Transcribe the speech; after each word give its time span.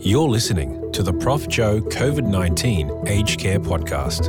You're 0.00 0.28
listening 0.28 0.92
to 0.92 1.02
the 1.02 1.12
Prof. 1.12 1.48
Joe 1.48 1.80
COVID 1.80 2.22
19 2.22 3.08
Aged 3.08 3.40
Care 3.40 3.58
Podcast. 3.58 4.28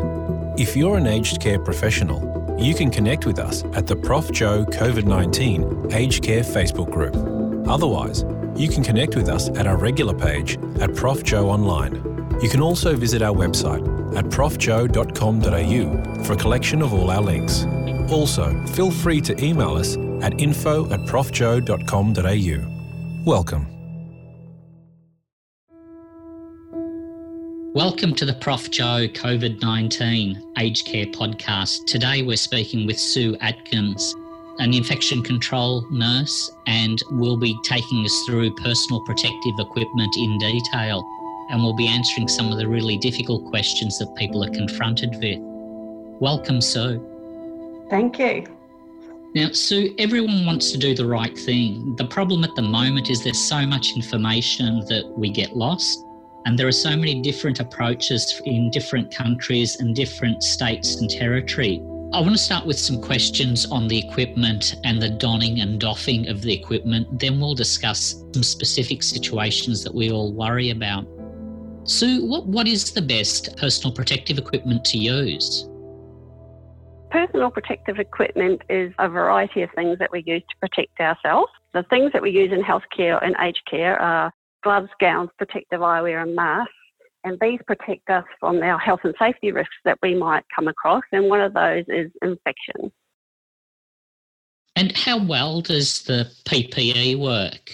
If 0.60 0.76
you're 0.76 0.98
an 0.98 1.06
aged 1.06 1.40
care 1.40 1.60
professional, 1.60 2.58
you 2.60 2.74
can 2.74 2.90
connect 2.90 3.28
with 3.28 3.38
us 3.38 3.64
at 3.74 3.86
the 3.86 3.96
Prof. 3.96 4.32
Joe 4.32 4.66
COVID 4.66 5.06
19 5.06 5.94
Aged 5.94 6.24
Care 6.24 6.42
Facebook 6.42 6.92
group. 6.92 7.16
Otherwise, 7.70 8.26
you 8.56 8.68
can 8.68 8.84
connect 8.84 9.16
with 9.16 9.30
us 9.30 9.50
at 9.50 9.68
our 9.68 9.78
regular 9.78 10.16
page 10.16 10.58
at 10.82 10.96
Prof. 10.96 11.24
Joe 11.24 11.48
Online. 11.48 11.94
You 12.42 12.50
can 12.50 12.62
also 12.62 12.96
visit 12.96 13.22
our 13.22 13.36
website 13.36 13.86
at 14.18 14.26
profjoe.com.au 14.26 16.24
for 16.24 16.34
a 16.34 16.38
collection 16.38 16.82
of 16.82 16.96
all 16.96 17.12
our 17.12 17.22
links. 17.22 17.66
Also, 18.12 18.60
feel 18.68 18.90
free 18.90 19.22
to 19.22 19.40
email 19.44 19.76
us 19.76 19.98
at 20.24 20.42
info 20.42 20.92
at 20.92 21.02
profjoe.com.au. 21.02 23.24
Welcome. 23.24 23.79
Welcome 27.80 28.14
to 28.16 28.26
the 28.26 28.34
Prof. 28.34 28.70
Joe 28.70 29.08
COVID 29.08 29.62
19 29.62 30.52
Aged 30.58 30.86
Care 30.86 31.06
Podcast. 31.06 31.86
Today 31.86 32.24
we're 32.24 32.36
speaking 32.36 32.86
with 32.86 33.00
Sue 33.00 33.38
Atkins, 33.40 34.18
an 34.58 34.74
infection 34.74 35.24
control 35.24 35.88
nurse, 35.90 36.52
and 36.68 37.02
we'll 37.12 37.38
be 37.38 37.58
taking 37.64 38.04
us 38.04 38.24
through 38.26 38.54
personal 38.56 39.00
protective 39.06 39.54
equipment 39.60 40.14
in 40.18 40.38
detail. 40.40 41.06
And 41.52 41.64
we'll 41.64 41.74
be 41.74 41.88
answering 41.88 42.28
some 42.28 42.52
of 42.52 42.58
the 42.58 42.68
really 42.68 42.98
difficult 42.98 43.46
questions 43.46 43.98
that 44.00 44.14
people 44.18 44.44
are 44.44 44.52
confronted 44.52 45.12
with. 45.12 45.40
Welcome, 46.20 46.60
Sue. 46.60 47.00
Thank 47.90 48.20
you. 48.20 48.46
Now, 49.36 49.52
Sue, 49.54 49.96
everyone 49.98 50.46
wants 50.46 50.74
to 50.74 50.78
do 50.78 50.94
the 50.94 51.06
right 51.06 51.38
thing. 51.40 51.96
The 51.96 52.08
problem 52.08 52.44
at 52.44 52.54
the 52.58 52.62
moment 52.62 53.10
is 53.10 53.24
there's 53.24 53.40
so 53.40 53.66
much 53.66 53.96
information 53.96 54.82
that 54.88 55.10
we 55.16 55.30
get 55.30 55.56
lost 55.56 56.04
and 56.46 56.58
there 56.58 56.68
are 56.68 56.72
so 56.72 56.96
many 56.96 57.22
different 57.22 57.60
approaches 57.60 58.42
in 58.46 58.70
different 58.72 59.14
countries 59.14 59.80
and 59.80 59.96
different 59.96 60.44
states 60.44 60.96
and 60.96 61.10
territory. 61.10 61.82
I 62.12 62.22
want 62.22 62.32
to 62.32 62.40
start 62.40 62.66
with 62.66 62.80
some 62.80 63.00
questions 63.02 63.68
on 63.68 63.88
the 63.88 63.98
equipment 63.98 64.76
and 64.84 65.00
the 65.00 65.10
donning 65.10 65.62
and 65.62 65.80
doffing 65.80 66.28
of 66.28 66.42
the 66.42 66.52
equipment. 66.52 67.20
Then 67.20 67.40
we'll 67.40 67.54
discuss 67.54 68.24
some 68.34 68.42
specific 68.42 69.04
situations 69.04 69.84
that 69.84 69.94
we 69.94 70.12
all 70.12 70.34
worry 70.34 70.72
about. 70.72 71.06
Sue, 71.84 72.26
what, 72.26 72.48
what 72.48 72.68
is 72.68 72.92
the 72.92 73.02
best 73.02 73.56
personal 73.58 73.94
protective 73.94 74.40
equipment 74.40 74.84
to 74.86 74.98
use? 74.98 75.70
Personal 77.12 77.52
protective 77.52 78.00
equipment 78.00 78.64
is 78.70 78.92
a 78.98 79.08
variety 79.08 79.62
of 79.62 79.70
things 79.76 80.00
that 80.00 80.12
we 80.12 80.24
use 80.26 80.44
to 80.50 80.56
protect 80.68 81.00
ourselves. 81.00 81.52
The 81.74 81.84
things 81.92 82.12
that 82.14 82.22
we 82.22 82.32
use 82.32 82.52
in 82.52 82.64
healthcare 82.64 83.24
and 83.24 83.36
aged 83.40 83.62
care 83.70 84.00
are 84.02 84.34
gloves, 84.64 84.90
gowns, 85.00 85.30
protective 85.38 85.82
eyewear, 85.82 86.24
and 86.24 86.36
masks. 86.36 86.74
And 87.24 87.38
these 87.42 87.60
protect 87.68 88.10
us 88.10 88.24
from 88.40 88.62
our 88.64 88.80
health 88.80 89.02
and 89.04 89.14
safety 89.20 89.52
risks 89.52 89.76
that 89.84 89.98
we 90.02 90.16
might 90.16 90.44
come 90.56 90.68
across. 90.68 91.04
And 91.12 91.30
one 91.30 91.42
of 91.42 91.54
those 91.54 91.84
is 91.88 92.10
infection. 92.22 92.92
And 94.76 94.96
how 94.96 95.22
well 95.22 95.60
does 95.60 96.04
the 96.04 96.32
PPE 96.46 97.20
work? 97.20 97.72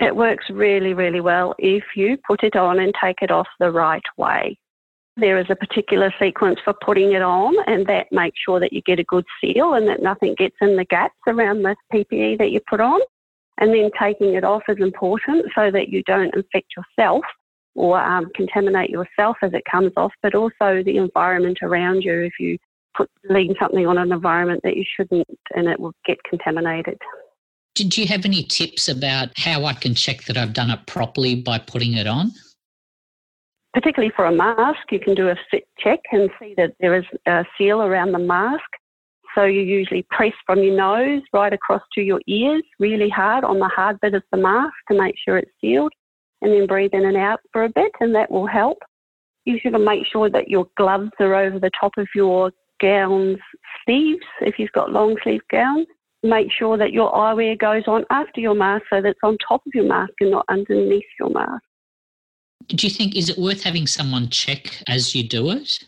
It 0.00 0.16
works 0.16 0.46
really, 0.50 0.92
really 0.92 1.20
well 1.20 1.54
if 1.58 1.84
you 1.94 2.18
put 2.26 2.42
it 2.42 2.56
on 2.56 2.80
and 2.80 2.92
take 3.00 3.22
it 3.22 3.30
off 3.30 3.46
the 3.60 3.70
right 3.70 4.02
way. 4.16 4.58
There 5.16 5.38
is 5.38 5.46
a 5.48 5.56
particular 5.56 6.12
sequence 6.18 6.58
for 6.62 6.74
putting 6.84 7.12
it 7.12 7.22
on, 7.22 7.54
and 7.66 7.86
that 7.86 8.08
makes 8.10 8.38
sure 8.44 8.60
that 8.60 8.72
you 8.72 8.82
get 8.82 8.98
a 8.98 9.04
good 9.04 9.24
seal 9.40 9.72
and 9.72 9.88
that 9.88 10.02
nothing 10.02 10.34
gets 10.34 10.56
in 10.60 10.76
the 10.76 10.84
gaps 10.84 11.14
around 11.26 11.62
the 11.62 11.74
PPE 11.90 12.36
that 12.38 12.50
you 12.50 12.60
put 12.68 12.80
on. 12.80 13.00
And 13.58 13.72
then 13.72 13.90
taking 13.98 14.34
it 14.34 14.44
off 14.44 14.62
is 14.68 14.78
important 14.80 15.46
so 15.54 15.70
that 15.70 15.88
you 15.88 16.02
don't 16.02 16.34
infect 16.34 16.74
yourself 16.76 17.24
or 17.74 18.00
um, 18.00 18.30
contaminate 18.34 18.90
yourself 18.90 19.36
as 19.42 19.52
it 19.52 19.62
comes 19.70 19.92
off, 19.96 20.12
but 20.22 20.34
also 20.34 20.82
the 20.82 20.96
environment 20.96 21.58
around 21.62 22.02
you 22.02 22.22
if 22.22 22.32
you 22.38 22.58
put 22.96 23.10
lean 23.28 23.54
something 23.60 23.86
on 23.86 23.98
an 23.98 24.12
environment 24.12 24.60
that 24.64 24.76
you 24.76 24.84
shouldn't 24.96 25.26
and 25.54 25.68
it 25.68 25.78
will 25.78 25.92
get 26.06 26.18
contaminated. 26.28 26.98
Did 27.74 27.96
you 27.96 28.06
have 28.06 28.24
any 28.24 28.42
tips 28.42 28.88
about 28.88 29.28
how 29.36 29.66
I 29.66 29.74
can 29.74 29.94
check 29.94 30.24
that 30.24 30.38
I've 30.38 30.54
done 30.54 30.70
it 30.70 30.86
properly 30.86 31.34
by 31.34 31.58
putting 31.58 31.92
it 31.92 32.06
on? 32.06 32.32
Particularly 33.74 34.12
for 34.16 34.24
a 34.24 34.32
mask, 34.32 34.90
you 34.90 34.98
can 34.98 35.14
do 35.14 35.28
a 35.28 35.36
fit 35.50 35.68
check 35.78 36.00
and 36.10 36.30
see 36.40 36.54
that 36.56 36.72
there 36.80 36.96
is 36.96 37.04
a 37.26 37.44
seal 37.58 37.82
around 37.82 38.12
the 38.12 38.18
mask 38.18 38.64
so 39.36 39.44
you 39.44 39.60
usually 39.60 40.06
press 40.10 40.32
from 40.46 40.62
your 40.62 40.76
nose 40.76 41.22
right 41.32 41.52
across 41.52 41.82
to 41.94 42.00
your 42.00 42.20
ears 42.26 42.62
really 42.78 43.08
hard 43.08 43.44
on 43.44 43.58
the 43.58 43.68
hard 43.68 43.98
bit 44.00 44.14
of 44.14 44.22
the 44.32 44.38
mask 44.38 44.74
to 44.90 44.98
make 44.98 45.14
sure 45.22 45.36
it's 45.36 45.50
sealed 45.60 45.92
and 46.42 46.52
then 46.52 46.66
breathe 46.66 46.90
in 46.92 47.04
and 47.04 47.16
out 47.16 47.40
for 47.52 47.64
a 47.64 47.68
bit 47.68 47.92
and 48.00 48.14
that 48.14 48.30
will 48.30 48.46
help. 48.46 48.78
You 49.44 49.58
should 49.60 49.78
make 49.78 50.06
sure 50.10 50.30
that 50.30 50.48
your 50.48 50.66
gloves 50.76 51.10
are 51.20 51.34
over 51.34 51.58
the 51.58 51.70
top 51.78 51.92
of 51.98 52.08
your 52.14 52.50
gown's 52.80 53.38
sleeves 53.84 54.24
if 54.40 54.58
you've 54.58 54.72
got 54.72 54.90
long 54.90 55.16
sleeve 55.22 55.42
gowns. 55.50 55.86
Make 56.22 56.50
sure 56.50 56.76
that 56.78 56.92
your 56.92 57.12
eyewear 57.12 57.58
goes 57.58 57.84
on 57.86 58.04
after 58.10 58.40
your 58.40 58.54
mask 58.54 58.84
so 58.90 59.02
that 59.02 59.10
it's 59.10 59.20
on 59.22 59.36
top 59.46 59.60
of 59.66 59.72
your 59.74 59.84
mask 59.84 60.12
and 60.20 60.30
not 60.30 60.46
underneath 60.48 61.04
your 61.20 61.30
mask. 61.30 61.62
Do 62.68 62.86
you 62.86 62.92
think 62.92 63.14
is 63.14 63.28
it 63.28 63.38
worth 63.38 63.62
having 63.62 63.86
someone 63.86 64.28
check 64.28 64.82
as 64.88 65.14
you 65.14 65.28
do 65.28 65.50
it? 65.50 65.84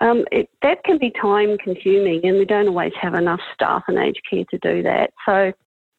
Um, 0.00 0.24
it, 0.32 0.48
that 0.62 0.82
can 0.84 0.98
be 0.98 1.12
time 1.20 1.56
consuming, 1.58 2.20
and 2.24 2.38
we 2.38 2.44
don't 2.44 2.68
always 2.68 2.92
have 3.00 3.14
enough 3.14 3.40
staff 3.54 3.84
in 3.88 3.96
aged 3.96 4.22
care 4.28 4.44
to 4.50 4.58
do 4.58 4.82
that. 4.82 5.10
So 5.26 5.52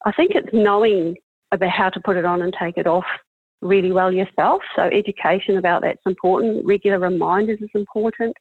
I 0.04 0.12
think 0.12 0.32
it's 0.34 0.52
knowing 0.52 1.16
about 1.52 1.70
how 1.70 1.88
to 1.90 2.00
put 2.00 2.16
it 2.16 2.24
on 2.24 2.42
and 2.42 2.54
take 2.58 2.76
it 2.76 2.86
off 2.86 3.06
really 3.62 3.92
well 3.92 4.12
yourself. 4.12 4.62
So 4.74 4.82
education 4.82 5.56
about 5.56 5.82
that's 5.82 6.02
important. 6.04 6.66
Regular 6.66 6.98
reminders 6.98 7.58
is 7.60 7.70
important. 7.74 8.36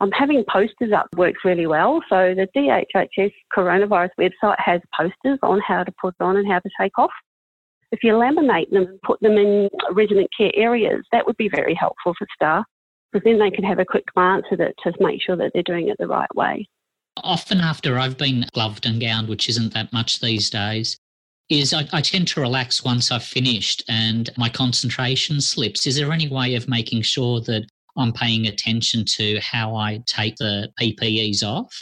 Um, 0.00 0.10
having 0.12 0.44
posters 0.48 0.92
up 0.92 1.08
works 1.16 1.40
really 1.44 1.66
well. 1.66 2.00
So 2.08 2.34
the 2.34 2.48
DHHS 2.56 3.32
coronavirus 3.56 4.10
website 4.18 4.58
has 4.58 4.80
posters 4.96 5.38
on 5.42 5.60
how 5.60 5.84
to 5.84 5.92
put 6.00 6.14
on 6.20 6.36
and 6.36 6.46
how 6.46 6.60
to 6.60 6.70
take 6.80 6.96
off. 6.98 7.10
If 7.90 8.00
you 8.02 8.12
laminate 8.12 8.70
them 8.70 8.82
and 8.82 9.02
put 9.02 9.20
them 9.20 9.38
in 9.38 9.68
resident 9.92 10.28
care 10.36 10.52
areas, 10.54 11.04
that 11.10 11.26
would 11.26 11.36
be 11.36 11.48
very 11.48 11.74
helpful 11.74 12.14
for 12.18 12.26
staff 12.34 12.64
because 13.12 13.24
then 13.24 13.38
they 13.38 13.50
can 13.50 13.64
have 13.64 13.78
a 13.78 13.84
quick 13.84 14.04
glance 14.14 14.44
at 14.50 14.60
it 14.60 14.74
to 14.82 14.92
make 15.00 15.22
sure 15.22 15.36
that 15.36 15.52
they're 15.54 15.62
doing 15.62 15.88
it 15.88 15.96
the 15.98 16.06
right 16.06 16.32
way. 16.34 16.68
Often 17.24 17.60
after 17.60 17.98
I've 17.98 18.16
been 18.16 18.46
gloved 18.52 18.86
and 18.86 19.00
gowned, 19.00 19.28
which 19.28 19.48
isn't 19.48 19.74
that 19.74 19.92
much 19.92 20.20
these 20.20 20.50
days, 20.50 20.98
is 21.48 21.72
I, 21.72 21.88
I, 21.92 22.02
tend 22.02 22.28
to 22.28 22.40
relax 22.40 22.84
once 22.84 23.10
I've 23.10 23.24
finished 23.24 23.82
and 23.88 24.28
my 24.36 24.48
concentration 24.48 25.40
slips. 25.40 25.86
Is 25.86 25.96
there 25.96 26.12
any 26.12 26.28
way 26.28 26.54
of 26.54 26.68
making 26.68 27.02
sure 27.02 27.40
that 27.42 27.66
I'm 27.96 28.12
paying 28.12 28.46
attention 28.46 29.04
to 29.16 29.40
how 29.40 29.74
I 29.74 30.00
take 30.06 30.36
the 30.36 30.68
PPEs 30.80 31.42
off? 31.42 31.74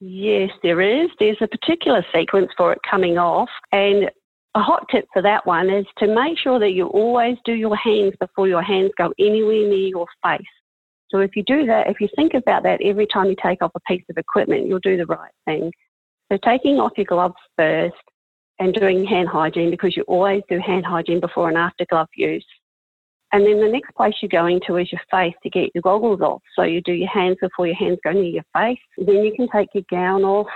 Yes, 0.00 0.50
there 0.62 0.80
is. 0.80 1.10
There's 1.18 1.38
a 1.40 1.46
particular 1.46 2.04
sequence 2.14 2.50
for 2.56 2.72
it 2.72 2.80
coming 2.88 3.16
off, 3.16 3.48
and 3.72 4.10
a 4.54 4.62
hot 4.62 4.86
tip 4.90 5.06
for 5.12 5.22
that 5.22 5.44
one 5.46 5.68
is 5.68 5.86
to 5.98 6.06
make 6.06 6.38
sure 6.38 6.58
that 6.60 6.72
you 6.72 6.86
always 6.86 7.36
do 7.44 7.52
your 7.52 7.76
hands 7.76 8.14
before 8.20 8.46
your 8.46 8.62
hands 8.62 8.92
go 8.96 9.12
anywhere 9.18 9.68
near 9.68 9.88
your 9.88 10.06
face. 10.24 10.46
So 11.10 11.18
if 11.18 11.36
you 11.36 11.42
do 11.44 11.66
that, 11.66 11.88
if 11.88 12.00
you 12.00 12.08
think 12.16 12.34
about 12.34 12.62
that 12.62 12.80
every 12.82 13.06
time 13.06 13.26
you 13.26 13.36
take 13.42 13.62
off 13.62 13.72
a 13.74 13.80
piece 13.80 14.04
of 14.10 14.16
equipment, 14.16 14.66
you'll 14.66 14.80
do 14.80 14.96
the 14.96 15.06
right 15.06 15.32
thing. 15.44 15.72
So 16.30 16.38
taking 16.44 16.78
off 16.78 16.92
your 16.96 17.04
gloves 17.04 17.34
first 17.56 17.94
and 18.58 18.72
doing 18.72 19.04
hand 19.04 19.28
hygiene 19.28 19.70
because 19.70 19.96
you 19.96 20.04
always 20.04 20.42
do 20.48 20.58
hand 20.58 20.86
hygiene 20.86 21.20
before 21.20 21.48
and 21.48 21.58
after 21.58 21.84
glove 21.90 22.08
use. 22.16 22.46
And 23.32 23.44
then 23.44 23.60
the 23.60 23.68
next 23.68 23.92
place 23.96 24.14
you're 24.22 24.28
going 24.28 24.60
to 24.68 24.76
is 24.76 24.92
your 24.92 25.00
face 25.10 25.34
to 25.42 25.50
get 25.50 25.70
your 25.74 25.82
goggles 25.82 26.20
off. 26.20 26.42
So 26.54 26.62
you 26.62 26.80
do 26.82 26.92
your 26.92 27.10
hands 27.10 27.36
before 27.40 27.66
your 27.66 27.76
hands 27.76 27.98
go 28.04 28.12
near 28.12 28.22
your 28.22 28.44
face. 28.56 28.78
Then 28.96 29.24
you 29.24 29.32
can 29.34 29.48
take 29.52 29.68
your 29.74 29.84
gown 29.90 30.22
off 30.22 30.46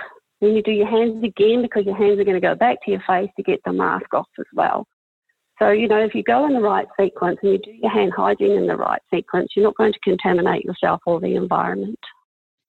then 0.41 0.55
you 0.55 0.63
do 0.63 0.71
your 0.71 0.87
hands 0.87 1.23
again 1.23 1.61
because 1.61 1.85
your 1.85 1.97
hands 1.97 2.19
are 2.19 2.23
going 2.23 2.39
to 2.39 2.47
go 2.47 2.55
back 2.55 2.77
to 2.85 2.91
your 2.91 3.03
face 3.07 3.29
to 3.35 3.43
get 3.43 3.59
the 3.65 3.73
mask 3.73 4.13
off 4.13 4.27
as 4.39 4.45
well. 4.53 4.85
So, 5.59 5.71
you 5.71 5.89
know, 5.89 5.99
if 5.99 6.15
you 6.15 6.23
go 6.23 6.45
in 6.45 6.53
the 6.53 6.61
right 6.61 6.87
sequence 6.97 7.37
and 7.43 7.51
you 7.51 7.57
do 7.59 7.71
your 7.71 7.91
hand 7.91 8.13
hygiene 8.15 8.53
in 8.53 8.67
the 8.67 8.77
right 8.77 9.01
sequence, 9.13 9.49
you're 9.55 9.65
not 9.65 9.75
going 9.75 9.91
to 9.91 9.99
contaminate 9.99 10.63
yourself 10.63 11.01
or 11.05 11.19
the 11.19 11.35
environment. 11.35 11.99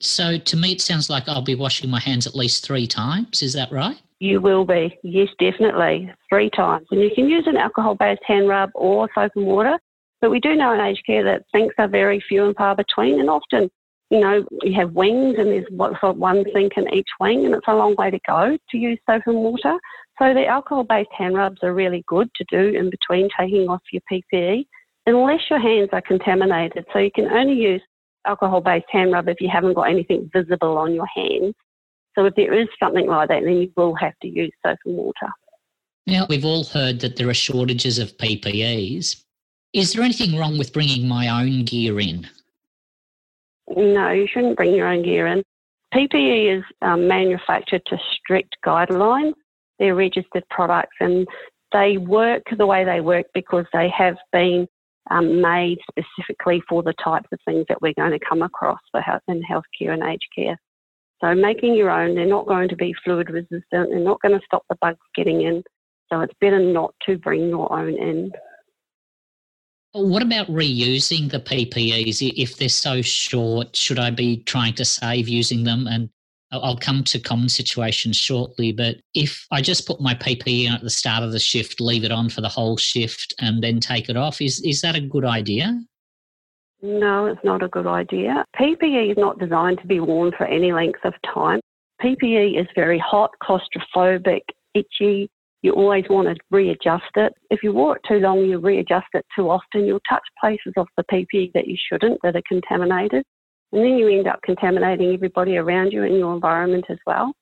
So, 0.00 0.39
to 0.39 0.56
me, 0.56 0.73
it 0.73 0.81
sounds 0.81 1.09
like 1.09 1.29
I'll 1.29 1.43
be 1.43 1.55
washing 1.55 1.89
my 1.89 2.00
hands 2.00 2.27
at 2.27 2.35
least 2.35 2.67
three 2.67 2.87
times. 2.89 3.43
Is 3.43 3.53
that 3.53 3.71
right? 3.71 4.00
You 4.19 4.41
will 4.41 4.65
be, 4.65 4.99
yes, 5.03 5.29
definitely, 5.39 6.12
three 6.29 6.50
times. 6.50 6.89
And 6.91 7.00
you 7.00 7.11
can 7.15 7.29
use 7.29 7.47
an 7.47 7.56
alcohol 7.56 7.94
based 7.94 8.23
hand 8.27 8.49
rub 8.49 8.71
or 8.75 9.09
soap 9.15 9.33
and 9.37 9.47
water. 9.47 9.79
But 10.21 10.31
we 10.31 10.41
do 10.41 10.56
know 10.56 10.73
in 10.73 10.81
aged 10.81 11.06
care 11.06 11.23
that 11.25 11.44
sinks 11.55 11.75
are 11.79 11.89
very 11.89 12.23
few 12.29 12.44
and 12.44 12.56
far 12.56 12.75
between, 12.75 13.21
and 13.21 13.31
often 13.31 13.71
you 14.11 14.21
know, 14.21 14.45
you 14.62 14.75
have 14.75 14.93
wings 14.93 15.37
and 15.39 15.49
there's 15.49 15.67
one 15.71 16.45
sink 16.53 16.73
in 16.77 16.93
each 16.93 17.09
wing, 17.21 17.47
and 17.47 17.55
it's 17.55 17.69
a 17.69 17.75
long 17.75 17.95
way 17.97 18.11
to 18.11 18.19
go 18.27 18.59
to 18.71 18.77
use 18.77 18.99
soap 19.09 19.23
and 19.27 19.37
water. 19.37 19.79
So 20.19 20.35
the 20.35 20.47
alcohol-based 20.47 21.11
hand 21.17 21.37
rubs 21.37 21.62
are 21.62 21.73
really 21.73 22.05
good 22.07 22.29
to 22.35 22.45
do 22.51 22.77
in 22.77 22.91
between 22.91 23.29
taking 23.39 23.69
off 23.69 23.81
your 23.93 24.03
PPE, 24.11 24.67
unless 25.07 25.49
your 25.49 25.61
hands 25.61 25.91
are 25.93 26.03
contaminated. 26.03 26.85
So 26.93 26.99
you 26.99 27.11
can 27.11 27.27
only 27.27 27.55
use 27.55 27.81
alcohol-based 28.27 28.87
hand 28.91 29.12
rub 29.12 29.29
if 29.29 29.41
you 29.41 29.49
haven't 29.49 29.75
got 29.75 29.89
anything 29.89 30.29
visible 30.35 30.77
on 30.77 30.93
your 30.93 31.06
hands. 31.06 31.55
So 32.19 32.27
if 32.27 32.35
there 32.35 32.53
is 32.53 32.69
something 32.79 33.06
like 33.06 33.29
that, 33.29 33.45
then 33.45 33.59
you 33.59 33.73
will 33.77 33.95
have 33.95 34.13
to 34.23 34.29
use 34.29 34.53
soap 34.67 34.79
and 34.85 34.97
water. 34.97 35.29
Now, 36.06 36.27
we've 36.29 36.45
all 36.45 36.65
heard 36.65 36.99
that 37.01 37.17
there 37.17 37.29
are 37.29 37.35
shortages 37.35 37.99
of 37.99 38.17
PPEs. 38.17 39.23
Is 39.73 39.93
there 39.93 40.03
anything 40.03 40.37
wrong 40.37 40.59
with 40.59 40.73
bringing 40.73 41.06
my 41.06 41.29
own 41.29 41.65
gear 41.65 42.01
in? 42.01 42.29
No, 43.76 44.11
you 44.11 44.26
shouldn't 44.32 44.56
bring 44.56 44.75
your 44.75 44.88
own 44.88 45.02
gear 45.02 45.26
in. 45.26 45.43
PPE 45.94 46.58
is 46.58 46.64
um, 46.82 47.08
manufactured 47.08 47.82
to 47.87 47.99
strict 48.14 48.56
guidelines. 48.64 49.32
They're 49.78 49.94
registered 49.94 50.44
products 50.50 50.96
and 51.00 51.26
they 51.72 51.96
work 51.96 52.43
the 52.56 52.67
way 52.67 52.84
they 52.84 53.00
work 53.00 53.26
because 53.34 53.64
they 53.72 53.88
have 53.96 54.17
been 54.32 54.67
um, 55.11 55.40
made 55.40 55.78
specifically 55.90 56.62
for 56.69 56.82
the 56.82 56.94
types 57.02 57.28
of 57.32 57.38
things 57.44 57.64
that 57.69 57.81
we're 57.81 57.94
going 57.94 58.12
to 58.12 58.25
come 58.26 58.43
across 58.43 58.81
for 58.90 59.00
health 59.00 59.22
in 59.28 59.43
healthcare 59.43 59.93
and 59.93 60.02
aged 60.02 60.28
care. 60.34 60.56
So 61.22 61.34
making 61.34 61.75
your 61.75 61.90
own, 61.90 62.14
they're 62.14 62.26
not 62.26 62.46
going 62.46 62.69
to 62.69 62.76
be 62.76 62.94
fluid 63.05 63.31
resistant. 63.31 63.62
They're 63.70 63.99
not 63.99 64.20
going 64.22 64.38
to 64.38 64.44
stop 64.44 64.64
the 64.69 64.76
bugs 64.81 64.99
getting 65.14 65.43
in. 65.43 65.62
So 66.11 66.20
it's 66.20 66.34
better 66.40 66.61
not 66.61 66.94
to 67.06 67.19
bring 67.19 67.49
your 67.49 67.72
own 67.72 67.94
in. 67.94 68.32
What 69.93 70.23
about 70.23 70.47
reusing 70.47 71.31
the 71.31 71.41
PPEs? 71.41 72.33
If 72.37 72.57
they're 72.57 72.69
so 72.69 73.03
short, 73.03 73.75
should 73.75 73.99
I 73.99 74.11
be 74.11 74.39
trying 74.45 74.75
to 74.75 74.85
save 74.85 75.29
using 75.29 75.65
them? 75.65 75.89
And 75.89 76.09
I'll 76.53 76.77
come 76.77 77.05
to 77.05 77.19
common 77.19 77.49
situations 77.49 78.17
shortly, 78.17 78.73
but 78.73 78.97
if 79.15 79.47
I 79.51 79.61
just 79.61 79.87
put 79.87 80.01
my 80.01 80.15
PPE 80.15 80.69
at 80.69 80.83
the 80.83 80.91
start 80.91 81.23
of 81.23 81.33
the 81.33 81.39
shift, 81.39 81.81
leave 81.81 82.05
it 82.05 82.11
on 82.13 82.29
for 82.29 82.41
the 82.41 82.49
whole 82.49 82.77
shift, 82.77 83.35
and 83.41 83.63
then 83.63 83.79
take 83.81 84.09
it 84.09 84.17
off, 84.17 84.41
is, 84.41 84.61
is 84.61 84.81
that 84.81 84.97
a 84.97 85.01
good 85.01 85.25
idea? 85.25 85.81
No, 86.83 87.27
it's 87.27 87.45
not 87.45 87.63
a 87.63 87.69
good 87.69 87.87
idea. 87.87 88.45
PPE 88.59 89.13
is 89.13 89.19
not 89.19 89.39
designed 89.39 89.79
to 89.81 89.87
be 89.87 90.01
worn 90.01 90.33
for 90.37 90.47
any 90.47 90.73
length 90.73 91.05
of 91.05 91.15
time. 91.33 91.61
PPE 92.03 92.61
is 92.61 92.67
very 92.75 92.99
hot, 92.99 93.31
claustrophobic, 93.43 94.41
itchy. 94.75 95.29
You 95.62 95.73
always 95.73 96.05
want 96.09 96.29
to 96.29 96.37
readjust 96.51 97.11
it. 97.17 97.35
If 97.51 97.62
you 97.62 97.73
wore 97.73 97.97
it 97.97 98.03
too 98.09 98.19
long, 98.19 98.41
you 98.41 98.59
readjust 98.59 99.09
it 99.12 99.27
too 99.37 99.51
often, 99.51 99.85
you'll 99.85 100.01
touch 100.09 100.23
places 100.41 100.73
of 100.77 100.87
the 100.97 101.05
PPE 101.05 101.53
that 101.53 101.69
you 101.69 101.77
shouldn't, 101.89 102.21
that 102.23 102.37
are 102.37 102.43
contaminated. 102.49 103.25
And 103.73 103.83
then 103.83 103.99
you 103.99 104.09
end 104.09 104.27
up 104.27 104.41
contaminating 104.43 105.12
everybody 105.12 105.57
around 105.57 105.93
you 105.93 106.03
in 106.05 106.15
your 106.15 106.35
environment 106.35 106.87
as 106.89 106.99
well. 107.07 107.33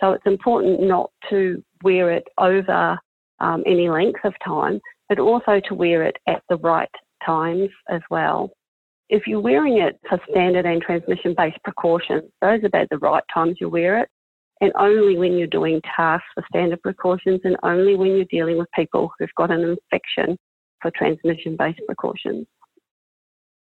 So 0.00 0.12
it's 0.12 0.26
important 0.26 0.82
not 0.82 1.10
to 1.30 1.62
wear 1.82 2.10
it 2.10 2.24
over 2.36 2.98
um, 3.40 3.62
any 3.66 3.88
length 3.88 4.20
of 4.24 4.34
time, 4.44 4.80
but 5.08 5.18
also 5.18 5.60
to 5.68 5.74
wear 5.74 6.02
it 6.02 6.16
at 6.28 6.42
the 6.48 6.56
right 6.56 6.90
times 7.24 7.70
as 7.88 8.00
well. 8.10 8.50
If 9.08 9.26
you're 9.26 9.40
wearing 9.40 9.78
it 9.78 9.98
for 10.08 10.18
standard 10.30 10.66
and 10.66 10.82
transmission 10.82 11.34
based 11.36 11.62
precautions, 11.62 12.24
those 12.42 12.62
are 12.62 12.66
about 12.66 12.88
the 12.90 12.98
right 12.98 13.22
times 13.32 13.56
you 13.60 13.68
wear 13.68 14.00
it, 14.00 14.08
and 14.60 14.72
only 14.78 15.18
when 15.18 15.36
you're 15.36 15.46
doing 15.46 15.80
tasks 15.96 16.26
for 16.34 16.44
standard 16.48 16.82
precautions, 16.82 17.40
and 17.44 17.56
only 17.62 17.94
when 17.94 18.08
you're 18.08 18.24
dealing 18.24 18.58
with 18.58 18.68
people 18.74 19.10
who've 19.18 19.34
got 19.36 19.50
an 19.50 19.60
infection 19.60 20.36
for 20.80 20.90
transmission 20.90 21.56
based 21.56 21.80
precautions. 21.86 22.46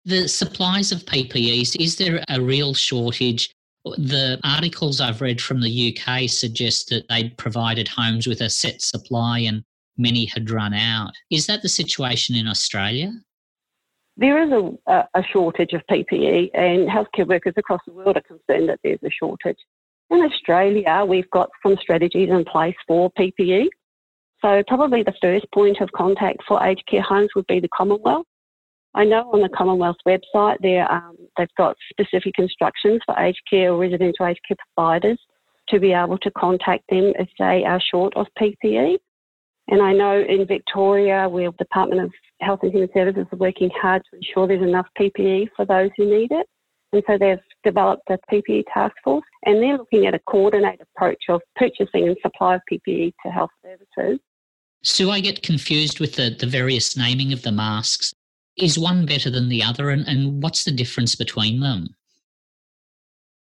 The 0.05 0.29
supplies 0.29 0.93
of 0.93 1.05
PPEs, 1.07 1.81
is 1.81 1.97
there 1.97 2.23
a 2.29 2.41
real 2.41 2.75
shortage? 2.75 3.55
The 3.85 4.39
articles 4.45 5.01
I've 5.01 5.21
read 5.21 5.41
from 5.41 5.61
the 5.61 5.97
UK 5.97 6.29
suggest 6.29 6.91
that 6.91 7.09
they'd 7.09 7.37
provided 7.37 7.89
homes 7.89 8.27
with 8.27 8.41
a 8.41 8.51
set 8.51 8.83
supply 8.83 9.41
and 9.41 9.63
many 9.97 10.27
had 10.27 10.51
run 10.51 10.75
out. 10.75 11.13
Is 11.31 11.47
that 11.47 11.63
the 11.63 11.69
situation 11.69 12.35
in 12.35 12.47
Australia? 12.47 13.13
There 14.17 14.43
is 14.43 14.77
a, 14.87 15.09
a 15.15 15.23
shortage 15.33 15.73
of 15.73 15.83
PPE, 15.91 16.51
and 16.55 16.89
healthcare 16.89 17.27
workers 17.27 17.55
across 17.57 17.81
the 17.87 17.93
world 17.93 18.17
are 18.17 18.23
concerned 18.23 18.69
that 18.69 18.79
there's 18.85 19.03
a 19.03 19.11
shortage. 19.11 19.59
In 20.15 20.23
Australia, 20.23 21.05
we've 21.05 21.29
got 21.31 21.51
some 21.61 21.77
strategies 21.81 22.31
in 22.31 22.45
place 22.45 22.77
for 22.87 23.11
PPE. 23.19 23.67
So, 24.41 24.63
probably 24.69 25.03
the 25.03 25.15
first 25.21 25.45
point 25.53 25.81
of 25.81 25.91
contact 25.91 26.39
for 26.47 26.63
aged 26.65 26.87
care 26.89 27.03
homes 27.03 27.31
would 27.35 27.49
be 27.49 27.59
the 27.59 27.69
Commonwealth. 27.77 28.27
I 28.95 29.05
know 29.05 29.29
on 29.33 29.41
the 29.41 29.49
Commonwealth 29.49 29.97
website 30.07 30.59
there 30.63 30.91
um, 30.91 31.17
they've 31.37 31.49
got 31.59 31.77
specific 31.91 32.35
instructions 32.39 33.01
for 33.05 33.19
aged 33.19 33.41
care 33.51 33.73
or 33.73 33.79
residential 33.79 34.27
aged 34.27 34.39
care 34.47 34.57
providers 34.77 35.19
to 35.71 35.81
be 35.81 35.93
able 35.93 36.19
to 36.19 36.31
contact 36.31 36.85
them 36.91 37.13
if 37.19 37.29
they 37.41 37.65
are 37.65 37.81
short 37.81 38.13
of 38.15 38.29
PPE. 38.41 38.99
And 39.67 39.83
I 39.83 39.93
know 39.95 40.21
in 40.21 40.47
Victoria, 40.47 41.29
where 41.29 41.51
the 41.51 41.57
Department 41.57 42.03
of 42.03 42.13
Health 42.41 42.61
and 42.63 42.71
Human 42.71 42.91
Services 42.95 43.27
are 43.33 43.39
working 43.39 43.71
hard 43.83 44.03
to 44.11 44.17
ensure 44.19 44.47
there's 44.47 44.63
enough 44.63 44.87
PPE 44.97 45.49
for 45.57 45.65
those 45.65 45.91
who 45.97 46.07
need 46.09 46.31
it. 46.31 46.47
And 46.95 47.03
so 47.09 47.19
they've 47.19 47.41
developed 47.65 48.09
a 48.09 48.19
PPE 48.33 48.65
task 48.73 48.95
force 49.03 49.25
and 49.45 49.61
they're 49.61 49.77
looking 49.77 50.07
at 50.07 50.15
a 50.15 50.21
coordinated 50.29 50.87
approach 50.95 51.25
of 51.29 51.43
purchasing 51.57 52.07
and 52.07 52.17
supply 52.23 52.55
of 52.55 52.61
PPE 52.71 53.13
to 53.27 53.33
health 53.33 53.51
services. 53.65 54.21
So 54.85 55.11
I 55.11 55.19
get 55.19 55.43
confused 55.43 55.99
with 55.99 56.15
the, 56.15 56.37
the 56.39 56.47
various 56.47 56.97
naming 56.97 57.33
of 57.33 57.43
the 57.43 57.51
masks. 57.51 58.15
Is 58.57 58.79
one 58.79 59.07
better 59.07 59.29
than 59.29 59.49
the 59.49 59.65
other, 59.65 59.91
and, 59.91 60.07
and 60.07 60.41
what's 60.41 60.63
the 60.63 60.71
difference 60.71 61.17
between 61.17 61.59
them? 61.59 61.97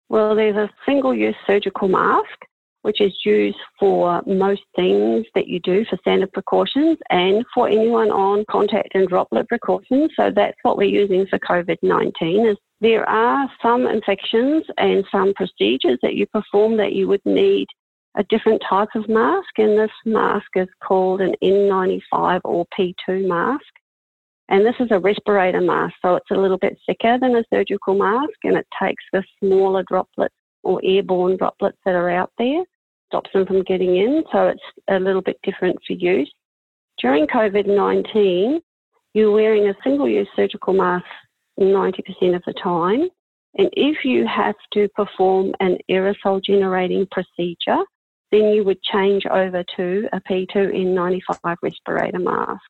Well, 0.09 0.33
there's 0.33 0.55
a 0.55 0.71
single 0.83 1.13
use 1.13 1.35
surgical 1.45 1.87
mask, 1.87 2.39
which 2.81 2.99
is 2.99 3.13
used 3.23 3.59
for 3.79 4.23
most 4.25 4.63
things 4.75 5.27
that 5.35 5.47
you 5.47 5.59
do 5.59 5.85
for 5.87 5.97
standard 5.97 6.33
precautions 6.33 6.97
and 7.11 7.45
for 7.53 7.67
anyone 7.67 8.09
on 8.09 8.45
contact 8.49 8.95
and 8.95 9.07
droplet 9.07 9.47
precautions. 9.47 10.09
So 10.15 10.31
that's 10.31 10.57
what 10.63 10.77
we're 10.77 10.89
using 10.89 11.27
for 11.27 11.37
COVID 11.37 11.77
19 11.83 12.47
is 12.47 12.57
there 12.81 13.07
are 13.09 13.49
some 13.61 13.87
infections 13.87 14.65
and 14.77 15.05
some 15.11 15.33
procedures 15.33 15.99
that 16.01 16.15
you 16.15 16.25
perform 16.27 16.77
that 16.77 16.93
you 16.93 17.07
would 17.07 17.25
need 17.25 17.67
a 18.17 18.23
different 18.23 18.61
type 18.67 18.89
of 18.95 19.09
mask, 19.09 19.49
and 19.57 19.77
this 19.77 19.91
mask 20.05 20.47
is 20.55 20.67
called 20.85 21.21
an 21.21 21.35
N95 21.43 22.41
or 22.43 22.65
P2 22.77 23.27
mask. 23.27 23.65
And 24.47 24.65
this 24.65 24.75
is 24.79 24.87
a 24.91 24.99
respirator 24.99 25.61
mask, 25.61 25.95
so 26.01 26.15
it's 26.15 26.31
a 26.31 26.35
little 26.35 26.57
bit 26.57 26.77
thicker 26.85 27.17
than 27.19 27.35
a 27.35 27.43
surgical 27.51 27.95
mask 27.95 28.37
and 28.43 28.55
it 28.55 28.67
takes 28.79 29.03
the 29.11 29.23
smaller 29.39 29.83
droplets 29.87 30.35
or 30.63 30.79
airborne 30.83 31.37
droplets 31.37 31.77
that 31.85 31.95
are 31.95 32.09
out 32.09 32.31
there, 32.37 32.63
stops 33.07 33.29
them 33.33 33.45
from 33.45 33.63
getting 33.63 33.97
in, 33.97 34.23
so 34.31 34.47
it's 34.47 34.61
a 34.89 34.99
little 34.99 35.21
bit 35.21 35.39
different 35.43 35.77
for 35.85 35.93
use. 35.93 36.31
During 36.99 37.27
COVID 37.27 37.67
19, 37.67 38.61
you're 39.13 39.31
wearing 39.31 39.67
a 39.67 39.75
single 39.83 40.07
use 40.07 40.27
surgical 40.35 40.73
mask 40.73 41.05
90% 41.59 42.35
of 42.35 42.43
the 42.45 42.53
time. 42.61 43.07
And 43.57 43.69
if 43.73 44.03
you 44.03 44.27
have 44.27 44.55
to 44.73 44.89
perform 44.89 45.53
an 45.59 45.77
aerosol 45.89 46.43
generating 46.43 47.07
procedure, 47.11 47.83
then 48.31 48.49
you 48.49 48.63
would 48.63 48.81
change 48.83 49.25
over 49.25 49.63
to 49.77 50.09
a 50.11 50.19
P2N95 50.21 51.55
respirator 51.61 52.19
mask. 52.19 52.61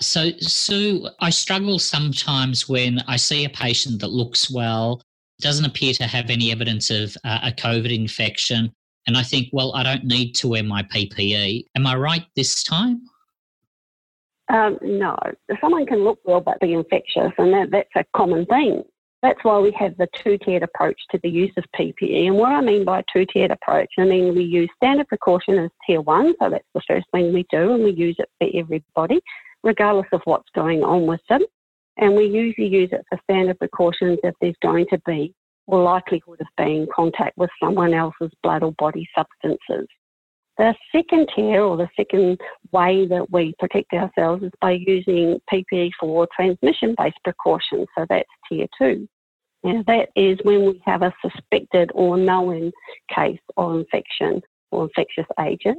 So, 0.00 0.30
Sue, 0.38 1.08
I 1.20 1.30
struggle 1.30 1.78
sometimes 1.78 2.68
when 2.68 3.00
I 3.06 3.16
see 3.16 3.44
a 3.44 3.50
patient 3.50 4.00
that 4.00 4.10
looks 4.10 4.50
well, 4.50 5.02
doesn't 5.40 5.64
appear 5.64 5.92
to 5.94 6.04
have 6.04 6.30
any 6.30 6.50
evidence 6.50 6.90
of 6.90 7.16
uh, 7.24 7.40
a 7.44 7.52
COVID 7.52 7.94
infection, 7.94 8.72
and 9.06 9.16
I 9.16 9.22
think, 9.22 9.48
well, 9.52 9.74
I 9.74 9.82
don't 9.82 10.04
need 10.04 10.34
to 10.36 10.48
wear 10.48 10.62
my 10.62 10.82
PPE. 10.82 11.64
Am 11.76 11.86
I 11.86 11.96
right 11.96 12.24
this 12.36 12.62
time? 12.62 13.02
Um, 14.50 14.78
no, 14.82 15.16
someone 15.60 15.86
can 15.86 16.04
look 16.04 16.20
well 16.24 16.40
but 16.40 16.60
be 16.60 16.72
infectious, 16.72 17.32
and 17.38 17.52
that, 17.52 17.70
that's 17.70 17.88
a 17.96 18.04
common 18.16 18.46
thing. 18.46 18.82
That's 19.20 19.42
why 19.42 19.58
we 19.58 19.72
have 19.72 19.96
the 19.96 20.08
two-tiered 20.14 20.62
approach 20.62 20.98
to 21.10 21.18
the 21.22 21.28
use 21.28 21.52
of 21.56 21.64
PPE. 21.76 22.28
And 22.28 22.36
what 22.36 22.52
I 22.52 22.60
mean 22.60 22.84
by 22.84 23.02
two-tiered 23.12 23.50
approach, 23.50 23.90
I 23.98 24.04
mean 24.04 24.34
we 24.34 24.44
use 24.44 24.70
standard 24.76 25.08
precaution 25.08 25.58
as 25.58 25.70
tier 25.86 26.00
one, 26.00 26.34
so 26.40 26.50
that's 26.50 26.64
the 26.74 26.82
first 26.86 27.06
thing 27.12 27.32
we 27.32 27.44
do, 27.50 27.74
and 27.74 27.84
we 27.84 27.90
use 27.90 28.16
it 28.18 28.30
for 28.38 28.48
everybody 28.54 29.20
regardless 29.62 30.06
of 30.12 30.20
what's 30.24 30.48
going 30.54 30.82
on 30.82 31.06
with 31.06 31.20
them. 31.28 31.42
And 31.96 32.14
we 32.14 32.26
usually 32.26 32.68
use 32.68 32.90
it 32.92 33.04
for 33.08 33.18
standard 33.24 33.58
precautions 33.58 34.18
if 34.22 34.34
there's 34.40 34.54
going 34.62 34.86
to 34.90 35.00
be 35.04 35.34
or 35.66 35.82
likelihood 35.82 36.40
of 36.40 36.46
being 36.56 36.82
in 36.82 36.88
contact 36.94 37.36
with 37.36 37.50
someone 37.62 37.92
else's 37.92 38.30
blood 38.42 38.62
or 38.62 38.72
body 38.72 39.06
substances. 39.16 39.86
The 40.58 40.74
second 40.90 41.30
tier 41.34 41.62
or 41.62 41.76
the 41.76 41.88
second 41.96 42.40
way 42.72 43.06
that 43.06 43.30
we 43.30 43.54
protect 43.60 43.92
ourselves 43.92 44.42
is 44.42 44.50
by 44.60 44.72
using 44.72 45.40
PPE 45.52 45.92
for 46.00 46.26
transmission 46.34 46.96
based 46.98 47.18
precautions. 47.22 47.86
So 47.96 48.04
that's 48.08 48.28
tier 48.48 48.66
two. 48.76 49.08
Now, 49.62 49.84
that 49.86 50.08
is 50.16 50.38
when 50.42 50.66
we 50.66 50.82
have 50.84 51.02
a 51.02 51.12
suspected 51.22 51.90
or 51.94 52.16
known 52.16 52.72
case 53.14 53.38
of 53.56 53.76
infection 53.76 54.42
or 54.70 54.84
infectious 54.84 55.26
agent. 55.40 55.78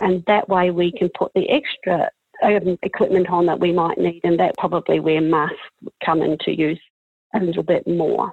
And 0.00 0.24
that 0.26 0.48
way 0.48 0.70
we 0.70 0.92
can 0.92 1.10
put 1.16 1.32
the 1.34 1.48
extra 1.48 2.10
um, 2.42 2.78
equipment 2.82 3.28
on 3.28 3.46
that 3.46 3.58
we 3.58 3.72
might 3.72 3.98
need, 3.98 4.20
and 4.22 4.38
that 4.38 4.56
probably 4.58 5.00
where 5.00 5.20
masks 5.20 5.56
come 6.04 6.22
into 6.22 6.56
use 6.56 6.80
a 7.34 7.40
little 7.40 7.62
bit 7.62 7.86
more. 7.86 8.32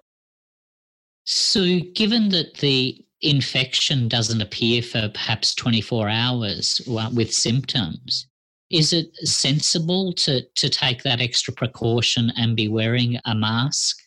So, 1.24 1.80
given 1.96 2.30
that 2.30 2.56
the 2.56 3.04
infection 3.26 4.08
doesn't 4.08 4.42
appear 4.42 4.82
for 4.82 5.10
perhaps 5.10 5.56
24 5.56 6.10
hours 6.10 6.82
with 6.88 7.34
symptoms, 7.34 8.28
is 8.72 8.94
it 8.94 9.16
sensible 9.18 10.14
to, 10.14 10.42
to 10.56 10.70
take 10.70 11.04
that 11.04 11.22
extra 11.22 11.54
precaution 11.54 12.32
and 12.38 12.56
be 12.56 12.68
wearing 12.68 13.20
a 13.26 13.36
mask? 13.36 13.98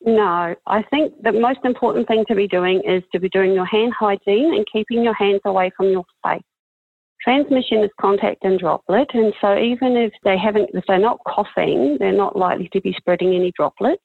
No, 0.00 0.54
I 0.66 0.82
think 0.90 1.14
the 1.22 1.32
most 1.32 1.60
important 1.64 2.06
thing 2.06 2.24
to 2.28 2.34
be 2.34 2.46
doing 2.46 2.82
is 2.86 3.02
to 3.12 3.20
be 3.20 3.28
doing 3.28 3.52
your 3.52 3.64
hand 3.64 3.92
hygiene 3.98 4.54
and 4.54 4.66
keeping 4.72 5.02
your 5.02 5.14
hands 5.14 5.40
away 5.44 5.70
from 5.76 5.90
your 5.90 6.04
face. 6.24 6.42
Transmission 7.20 7.82
is 7.82 7.90
contact 8.00 8.44
and 8.44 8.60
droplet, 8.60 9.08
and 9.12 9.34
so 9.40 9.58
even 9.58 9.96
if 9.96 10.12
they 10.22 10.38
haven't, 10.38 10.70
if 10.72 10.84
they're 10.86 10.98
not 11.00 11.18
coughing, 11.26 11.96
they're 11.98 12.12
not 12.12 12.36
likely 12.36 12.68
to 12.72 12.80
be 12.80 12.94
spreading 12.96 13.34
any 13.34 13.52
droplets. 13.56 14.02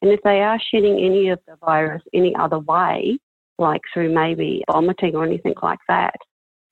And 0.00 0.10
if 0.10 0.20
they 0.22 0.40
are 0.40 0.58
shedding 0.70 0.98
any 0.98 1.28
of 1.28 1.38
the 1.46 1.56
virus 1.64 2.02
any 2.12 2.34
other 2.36 2.58
way, 2.58 3.18
like 3.58 3.80
through 3.92 4.12
maybe 4.14 4.62
vomiting 4.70 5.14
or 5.14 5.24
anything 5.24 5.54
like 5.62 5.78
that, 5.88 6.14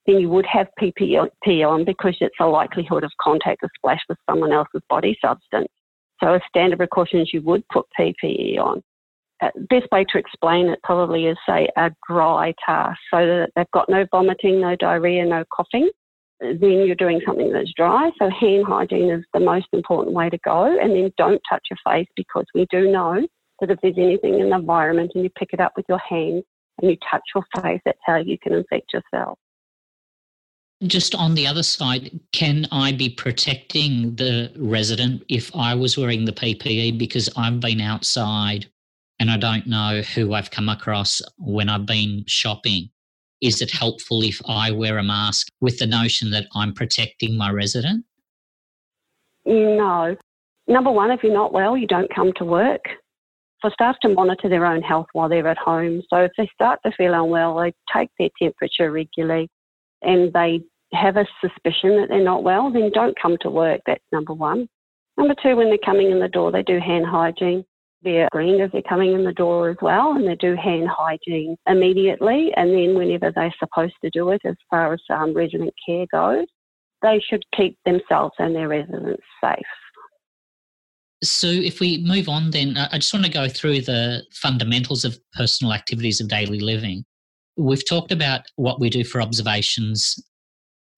then 0.06 0.18
you 0.18 0.28
would 0.28 0.46
have 0.46 0.66
PPE 0.80 1.68
on 1.68 1.84
because 1.84 2.16
it's 2.20 2.34
a 2.40 2.46
likelihood 2.46 3.04
of 3.04 3.12
contact 3.20 3.62
or 3.62 3.70
splash 3.76 4.00
with 4.08 4.18
someone 4.28 4.52
else's 4.52 4.82
body 4.88 5.16
substance. 5.24 5.68
So, 6.22 6.34
as 6.34 6.40
standard 6.48 6.78
precautions, 6.78 7.30
you 7.32 7.40
would 7.42 7.66
put 7.68 7.86
PPE 7.98 8.58
on. 8.58 8.82
Uh, 9.40 9.50
best 9.70 9.86
way 9.90 10.04
to 10.04 10.18
explain 10.18 10.68
it 10.68 10.78
probably 10.84 11.26
is 11.26 11.36
say 11.48 11.68
a 11.76 11.90
dry 12.08 12.54
task 12.64 12.98
so 13.12 13.26
that 13.26 13.50
they've 13.56 13.70
got 13.72 13.88
no 13.88 14.06
vomiting, 14.10 14.60
no 14.60 14.76
diarrhea, 14.76 15.24
no 15.24 15.44
coughing. 15.54 15.90
Then 16.40 16.84
you're 16.86 16.94
doing 16.94 17.20
something 17.26 17.52
that's 17.52 17.72
dry. 17.76 18.10
So 18.20 18.28
hand 18.28 18.64
hygiene 18.66 19.10
is 19.10 19.24
the 19.32 19.40
most 19.40 19.66
important 19.72 20.14
way 20.14 20.30
to 20.30 20.38
go. 20.44 20.78
And 20.80 20.92
then 20.92 21.12
don't 21.16 21.40
touch 21.48 21.62
your 21.70 21.78
face 21.84 22.08
because 22.16 22.44
we 22.54 22.66
do 22.70 22.90
know 22.90 23.26
that 23.60 23.70
if 23.70 23.78
there's 23.80 23.94
anything 23.96 24.40
in 24.40 24.50
the 24.50 24.56
environment 24.56 25.12
and 25.14 25.24
you 25.24 25.30
pick 25.38 25.50
it 25.52 25.60
up 25.60 25.72
with 25.76 25.86
your 25.88 26.00
hands 26.08 26.44
you 26.82 26.96
touch 27.10 27.22
your 27.34 27.44
face, 27.62 27.80
that's 27.84 27.98
how 28.04 28.16
you 28.16 28.38
can 28.38 28.52
infect 28.52 28.92
yourself. 28.92 29.38
Just 30.82 31.14
on 31.14 31.34
the 31.34 31.46
other 31.46 31.62
side, 31.62 32.18
can 32.32 32.66
I 32.72 32.90
be 32.92 33.08
protecting 33.08 34.16
the 34.16 34.52
resident 34.56 35.22
if 35.28 35.54
I 35.54 35.74
was 35.74 35.96
wearing 35.96 36.24
the 36.24 36.32
PPE 36.32 36.98
because 36.98 37.28
I've 37.36 37.60
been 37.60 37.80
outside 37.80 38.66
and 39.20 39.30
I 39.30 39.36
don't 39.36 39.66
know 39.68 40.02
who 40.02 40.34
I've 40.34 40.50
come 40.50 40.68
across 40.68 41.22
when 41.38 41.68
I've 41.68 41.86
been 41.86 42.24
shopping? 42.26 42.90
Is 43.40 43.62
it 43.62 43.70
helpful 43.70 44.22
if 44.22 44.40
I 44.48 44.72
wear 44.72 44.98
a 44.98 45.04
mask 45.04 45.48
with 45.60 45.78
the 45.78 45.86
notion 45.86 46.30
that 46.32 46.46
I'm 46.54 46.72
protecting 46.72 47.36
my 47.36 47.50
resident? 47.50 48.04
No. 49.44 50.16
Number 50.66 50.90
one, 50.90 51.10
if 51.12 51.22
you're 51.22 51.32
not 51.32 51.52
well, 51.52 51.76
you 51.76 51.86
don't 51.86 52.12
come 52.12 52.32
to 52.34 52.44
work. 52.44 52.82
For 53.62 53.71
staff 53.71 53.97
to 54.02 54.09
monitor 54.09 54.49
their 54.49 54.66
own 54.66 54.83
health 54.83 55.07
while 55.12 55.28
they're 55.28 55.47
at 55.47 55.57
home. 55.57 56.02
So 56.11 56.16
if 56.19 56.33
they 56.37 56.50
start 56.52 56.81
to 56.85 56.92
feel 56.92 57.14
unwell, 57.14 57.57
they 57.57 57.73
take 57.92 58.11
their 58.19 58.28
temperature 58.40 58.90
regularly 58.90 59.49
and 60.02 60.33
they 60.33 60.62
have 60.92 61.16
a 61.16 61.26
suspicion 61.40 61.97
that 61.97 62.09
they're 62.09 62.23
not 62.23 62.42
well, 62.42 62.71
then 62.71 62.90
don't 62.92 63.19
come 63.21 63.37
to 63.40 63.50
work. 63.50 63.81
That's 63.87 64.02
number 64.12 64.35
one. 64.35 64.69
Number 65.16 65.35
two, 65.42 65.57
when 65.57 65.69
they're 65.69 65.78
coming 65.85 66.11
in 66.11 66.21
the 66.21 66.28
door, 66.28 66.50
they 66.50 66.62
do 66.62 66.78
hand 66.78 67.07
hygiene. 67.07 67.64
They're 68.02 68.26
screened 68.33 68.61
as 68.61 68.71
they're 68.73 68.83
coming 68.83 69.12
in 69.12 69.25
the 69.25 69.33
door 69.33 69.71
as 69.71 69.76
well, 69.81 70.16
and 70.16 70.26
they 70.26 70.35
do 70.35 70.57
hand 70.57 70.88
hygiene 70.90 71.57
immediately. 71.69 72.52
And 72.57 72.71
then, 72.71 72.97
whenever 72.97 73.31
they're 73.31 73.54
supposed 73.61 73.95
to 74.02 74.11
do 74.11 74.31
it, 74.31 74.40
as 74.45 74.57
far 74.71 74.92
as 74.92 75.00
um, 75.11 75.35
resident 75.35 75.73
care 75.87 76.07
goes, 76.11 76.47
they 77.00 77.23
should 77.28 77.45
keep 77.57 77.78
themselves 77.85 78.35
and 78.38 78.54
their 78.54 78.69
residents 78.69 79.23
safe. 79.42 79.59
So, 81.22 81.46
if 81.46 81.78
we 81.78 82.02
move 82.04 82.28
on, 82.28 82.50
then 82.50 82.76
I 82.76 82.98
just 82.98 83.14
want 83.14 83.24
to 83.26 83.30
go 83.30 83.48
through 83.48 83.82
the 83.82 84.24
fundamentals 84.32 85.04
of 85.04 85.18
personal 85.34 85.72
activities 85.72 86.20
of 86.20 86.28
daily 86.28 86.60
living. 86.60 87.04
We've 87.56 87.86
talked 87.86 88.12
about 88.12 88.42
what 88.56 88.80
we 88.80 88.90
do 88.90 89.04
for 89.04 89.22
observations 89.22 90.18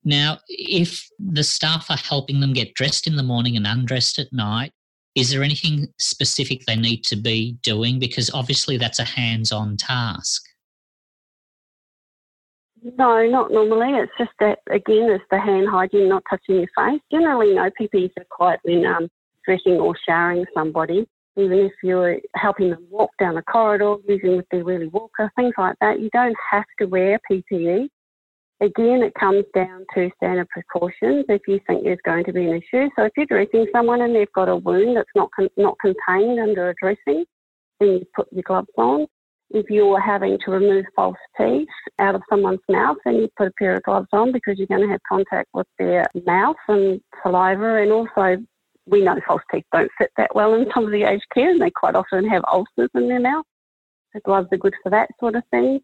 now, 0.05 0.39
if 0.49 1.09
the 1.19 1.43
staff 1.43 1.91
are 1.91 1.97
helping 1.97 2.41
them 2.41 2.53
get 2.53 2.75
dressed 2.75 3.07
in 3.07 3.17
the 3.17 3.23
morning 3.23 3.57
and 3.57 3.67
undressed 3.67 4.19
at 4.19 4.33
night, 4.33 4.73
is 5.15 5.31
there 5.31 5.43
anything 5.43 5.89
specific 5.99 6.63
they 6.67 6.77
need 6.77 7.05
to 7.05 7.17
be 7.17 7.57
doing? 7.63 7.99
Because 7.99 8.31
obviously 8.35 8.77
that's 8.77 8.99
a 8.99 9.05
hands 9.05 9.51
on 9.51 9.77
task. 9.77 10.43
No, 12.99 13.27
not 13.27 13.51
normally. 13.51 13.99
It's 13.99 14.13
just 14.19 14.33
that, 14.41 14.59
again, 14.69 15.09
it's 15.11 15.25
the 15.31 15.41
hand 15.41 15.69
hygiene, 15.71 16.09
not 16.09 16.23
touching 16.29 16.57
your 16.57 16.69
face. 16.77 17.01
Generally, 17.11 17.55
no 17.55 17.71
PPEs 17.81 18.11
are 18.19 18.27
quite 18.31 18.59
when 18.63 18.85
um, 18.85 19.09
dressing 19.47 19.75
or 19.75 19.95
showering 20.09 20.45
somebody. 20.55 21.07
Even 21.37 21.59
if 21.59 21.73
you're 21.83 22.19
helping 22.37 22.71
them 22.71 22.87
walk 22.91 23.11
down 23.19 23.37
a 23.37 23.43
corridor, 23.43 23.97
using 24.09 24.37
with 24.37 24.47
their 24.51 24.65
wheelie 24.65 24.93
walker, 24.93 25.31
things 25.37 25.55
like 25.59 25.75
that, 25.81 26.01
you 26.01 26.09
don't 26.13 26.37
have 26.51 26.65
to 26.79 26.87
wear 26.87 27.19
PPE. 27.31 27.89
Again, 28.61 29.03
it 29.03 29.13
comes 29.19 29.45
down 29.53 29.85
to 29.95 30.11
standard 30.17 30.49
precautions 30.49 31.25
if 31.29 31.43
you 31.49 31.59
think 31.67 31.83
there's 31.83 31.99
going 32.05 32.25
to 32.25 32.33
be 32.33 32.47
an 32.47 32.63
issue. 32.63 32.89
So 32.97 33.05
if 33.05 33.13
you're 33.17 33.27
dressing 33.27 33.67
someone 33.73 34.03
and 34.03 34.15
they've 34.15 34.33
got 34.33 34.49
a 34.49 34.57
wound 34.57 34.97
that's 34.97 35.09
not 35.17 35.29
con- 35.35 35.49
not 35.57 35.77
contained 35.81 36.39
under 36.39 36.71
a 36.71 36.75
dressing, 36.81 37.25
then 37.81 37.89
you 37.89 38.05
put 38.15 38.33
your 38.33 38.45
gloves 38.47 38.69
on. 38.79 39.07
If 39.51 39.67
you're 39.71 40.01
having 40.01 40.39
to 40.45 40.51
remove 40.51 40.85
false 40.97 41.17
teeth 41.37 41.69
out 41.99 42.15
of 42.15 42.23
someone's 42.31 42.61
mouth, 42.69 42.97
then 43.05 43.17
you 43.17 43.29
put 43.37 43.49
a 43.49 43.53
pair 43.59 43.77
of 43.77 43.83
gloves 43.83 44.09
on 44.13 44.33
because 44.33 44.57
you're 44.57 44.67
going 44.67 44.83
to 44.83 44.89
have 44.89 45.01
contact 45.09 45.49
with 45.53 45.67
their 45.79 46.05
mouth 46.25 46.57
and 46.69 47.01
saliva. 47.23 47.83
And 47.83 47.93
also, 47.93 48.43
we 48.87 49.03
know 49.03 49.19
false 49.27 49.43
teeth 49.51 49.65
don't 49.73 49.91
fit 49.99 50.11
that 50.17 50.35
well 50.35 50.55
in 50.55 50.67
some 50.75 50.85
of 50.85 50.93
the 50.93 51.05
aged 51.05 51.25
care, 51.33 51.51
and 51.51 51.61
they 51.61 51.71
quite 51.71 51.95
often 51.95 52.29
have 52.29 52.45
ulcers 52.51 52.91
in 52.95 53.09
their 53.09 53.21
mouth. 53.21 53.45
So 54.13 54.21
gloves 54.25 54.49
are 54.53 54.59
good 54.59 54.75
for 54.83 54.91
that 54.91 55.09
sort 55.19 55.35
of 55.35 55.43
thing. 55.51 55.81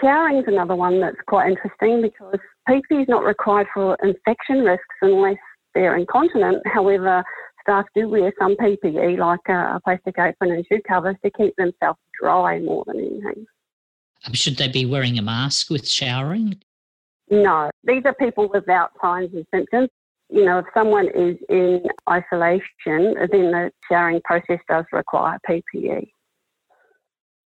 Showering 0.00 0.38
is 0.38 0.44
another 0.46 0.76
one 0.76 1.00
that's 1.00 1.16
quite 1.26 1.50
interesting 1.50 2.02
because 2.02 2.38
PPE 2.68 3.02
is 3.02 3.08
not 3.08 3.24
required 3.24 3.66
for 3.74 3.96
infection 4.02 4.60
risks 4.60 4.84
unless 5.00 5.38
they're 5.74 5.96
incontinent. 5.96 6.62
However, 6.66 7.24
staff 7.62 7.86
do 7.94 8.08
wear 8.08 8.32
some 8.38 8.54
PPE 8.56 9.18
like 9.18 9.40
a, 9.48 9.80
plastic 9.82 10.18
apron 10.18 10.52
and 10.52 10.66
shoe 10.70 10.80
covers 10.86 11.16
to 11.24 11.30
keep 11.30 11.56
themselves 11.56 11.98
dry 12.20 12.60
more 12.60 12.84
than 12.86 12.98
anything. 12.98 13.46
Um, 14.24 14.34
should 14.34 14.56
they 14.56 14.68
be 14.68 14.86
wearing 14.86 15.18
a 15.18 15.22
mask 15.22 15.70
with 15.70 15.88
showering? 15.88 16.60
No, 17.30 17.70
these 17.82 18.02
are 18.04 18.14
people 18.14 18.48
without 18.52 18.92
signs 19.02 19.30
and 19.32 19.46
symptoms. 19.52 19.88
You 20.32 20.46
know, 20.46 20.60
if 20.60 20.66
someone 20.74 21.08
is 21.08 21.36
in 21.50 21.82
isolation, 22.08 22.62
then 22.86 23.52
the 23.52 23.70
showering 23.88 24.20
process 24.24 24.60
does 24.68 24.86
require 24.90 25.38
PPE. 25.48 26.10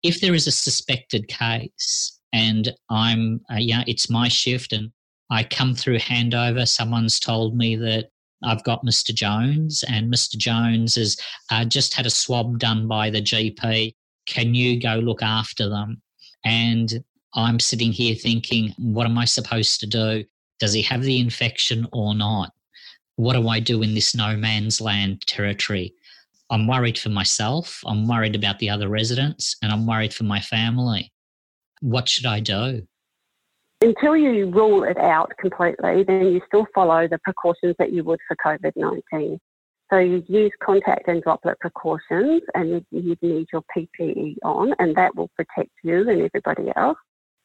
If 0.03 0.21
there 0.21 0.33
is 0.33 0.47
a 0.47 0.51
suspected 0.51 1.27
case, 1.27 2.19
and 2.31 2.73
I'm, 2.89 3.41
uh, 3.51 3.57
yeah, 3.57 3.83
it's 3.87 4.09
my 4.09 4.29
shift 4.29 4.71
and 4.71 4.91
I 5.29 5.43
come 5.43 5.75
through 5.75 5.99
handover. 5.99 6.67
Someone's 6.67 7.19
told 7.19 7.57
me 7.57 7.75
that 7.75 8.09
I've 8.43 8.63
got 8.63 8.85
Mr. 8.85 9.13
Jones, 9.13 9.83
and 9.89 10.13
Mr. 10.13 10.37
Jones 10.37 10.95
has 10.95 11.17
uh, 11.51 11.65
just 11.65 11.93
had 11.93 12.05
a 12.05 12.11
swab 12.11 12.59
done 12.59 12.87
by 12.87 13.09
the 13.09 13.21
GP. 13.21 13.95
Can 14.27 14.53
you 14.53 14.79
go 14.79 14.95
look 14.95 15.21
after 15.21 15.67
them? 15.67 16.01
And 16.45 17.03
I'm 17.33 17.59
sitting 17.59 17.91
here 17.91 18.15
thinking, 18.15 18.73
what 18.77 19.07
am 19.07 19.17
I 19.17 19.25
supposed 19.25 19.79
to 19.81 19.87
do? 19.87 20.23
Does 20.59 20.73
he 20.73 20.81
have 20.83 21.03
the 21.03 21.19
infection 21.19 21.87
or 21.91 22.15
not? 22.15 22.51
What 23.17 23.33
do 23.33 23.49
I 23.49 23.59
do 23.59 23.81
in 23.81 23.95
this 23.95 24.15
no 24.15 24.37
man's 24.37 24.79
land 24.79 25.25
territory? 25.25 25.93
I'm 26.51 26.67
worried 26.67 26.97
for 26.97 27.09
myself, 27.09 27.81
I'm 27.85 28.07
worried 28.07 28.35
about 28.35 28.59
the 28.59 28.69
other 28.69 28.87
residents, 28.87 29.57
and 29.61 29.71
I'm 29.71 29.85
worried 29.85 30.13
for 30.13 30.23
my 30.23 30.39
family. 30.39 31.11
What 31.81 32.07
should 32.07 32.27
I 32.27 32.39
do? 32.39 32.87
Until 33.81 34.15
you 34.15 34.49
rule 34.51 34.83
it 34.83 34.97
out 34.97 35.31
completely, 35.39 36.03
then 36.03 36.27
you 36.27 36.41
still 36.47 36.67
follow 36.73 37.07
the 37.07 37.17
precautions 37.19 37.75
that 37.79 37.91
you 37.91 38.03
would 38.03 38.19
for 38.27 38.35
COVID 38.37 38.71
19. 38.75 39.39
So 39.91 39.97
you 39.97 40.23
use 40.27 40.51
contact 40.63 41.07
and 41.07 41.23
droplet 41.23 41.59
precautions, 41.59 42.43
and 42.53 42.85
you'd 42.91 43.21
need 43.23 43.47
your 43.51 43.63
PPE 43.75 44.35
on, 44.43 44.73
and 44.79 44.95
that 44.95 45.15
will 45.15 45.29
protect 45.35 45.71
you 45.83 46.07
and 46.09 46.21
everybody 46.21 46.71
else. 46.75 46.97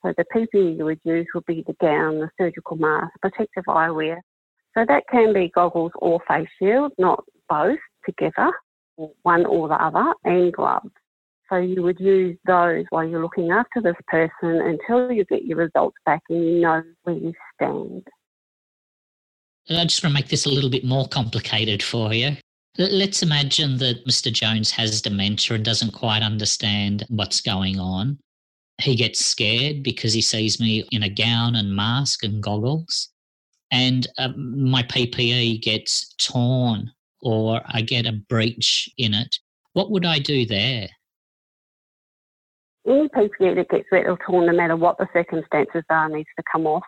So 0.05 0.12
the 0.17 0.25
PPE 0.35 0.76
you 0.76 0.85
would 0.85 1.00
use 1.05 1.26
would 1.35 1.47
be 1.47 1.64
the 1.67 1.76
gown, 1.81 2.19
the 2.19 2.31
surgical 2.38 2.76
mask, 2.76 3.12
protective 3.23 3.64
eyewear. 3.69 4.19
So 4.76 4.85
that 4.87 5.05
can 5.11 5.33
be 5.33 5.50
goggles 5.55 5.93
or 5.97 6.21
face 6.26 6.49
shield, 6.59 6.93
not 6.99 7.25
both 7.49 7.79
together, 8.07 8.52
one 9.23 9.45
or 9.47 9.69
the 9.69 9.75
other, 9.75 10.14
and 10.25 10.52
gloves. 10.52 10.91
So 11.50 11.59
you 11.59 11.83
would 11.83 12.00
use 12.00 12.38
those 12.47 12.87
while 12.91 13.07
you're 13.07 13.23
looking 13.23 13.50
after 13.50 13.83
this 13.83 13.97
person 14.09 14.62
until 14.62 15.12
you 15.12 15.25
get 15.26 15.45
your 15.45 15.59
results 15.59 15.97
back 16.07 16.23
and 16.31 16.43
you 16.43 16.61
know 16.61 16.83
where 17.02 17.17
you 17.17 17.35
stand. 17.55 18.09
I 19.69 19.85
just 19.85 20.02
want 20.02 20.17
to 20.17 20.21
make 20.23 20.29
this 20.29 20.47
a 20.47 20.50
little 20.50 20.71
bit 20.71 20.85
more 20.85 21.07
complicated 21.07 21.83
for 21.83 22.12
you. 22.12 22.37
Let's 22.79 23.23
imagine 23.23 23.76
that 23.79 24.07
Mr. 24.07 24.33
Jones 24.33 24.71
has 24.71 25.02
dementia 25.02 25.57
and 25.57 25.64
doesn't 25.64 25.93
quite 25.93 26.23
understand 26.23 27.05
what's 27.09 27.43
going 27.43 27.79
on. 27.79 28.19
He 28.79 28.97
gets 28.97 29.25
scared 29.25 29.83
because 29.83 30.14
he 30.14 30.23
sees 30.23 30.59
me 30.59 30.85
in 30.91 31.02
a 31.02 31.11
gown 31.11 31.55
and 31.55 31.76
mask 31.76 32.25
and 32.25 32.43
goggles, 32.43 33.12
and 33.73 34.07
um, 34.19 34.71
my 34.71 34.85
PPE 34.85 35.62
gets 35.62 36.14
torn 36.17 36.93
or 37.23 37.61
I 37.67 37.81
get 37.81 38.07
a 38.07 38.12
breach 38.12 38.88
in 38.99 39.14
it. 39.14 39.37
What 39.73 39.91
would 39.91 40.07
I 40.07 40.19
do 40.19 40.47
there? 40.47 40.88
any 42.87 43.09
PPE 43.09 43.57
that 43.57 43.69
gets 43.69 43.85
wet 43.93 44.07
or 44.07 44.19
torn, 44.26 44.47
no 44.47 44.52
matter 44.52 44.76
what 44.76 44.99
the 44.99 45.07
circumstances 45.12 45.85
are, 45.88 46.09
needs 46.09 46.29
to 46.37 46.45
come 46.50 46.67
off. 46.67 46.83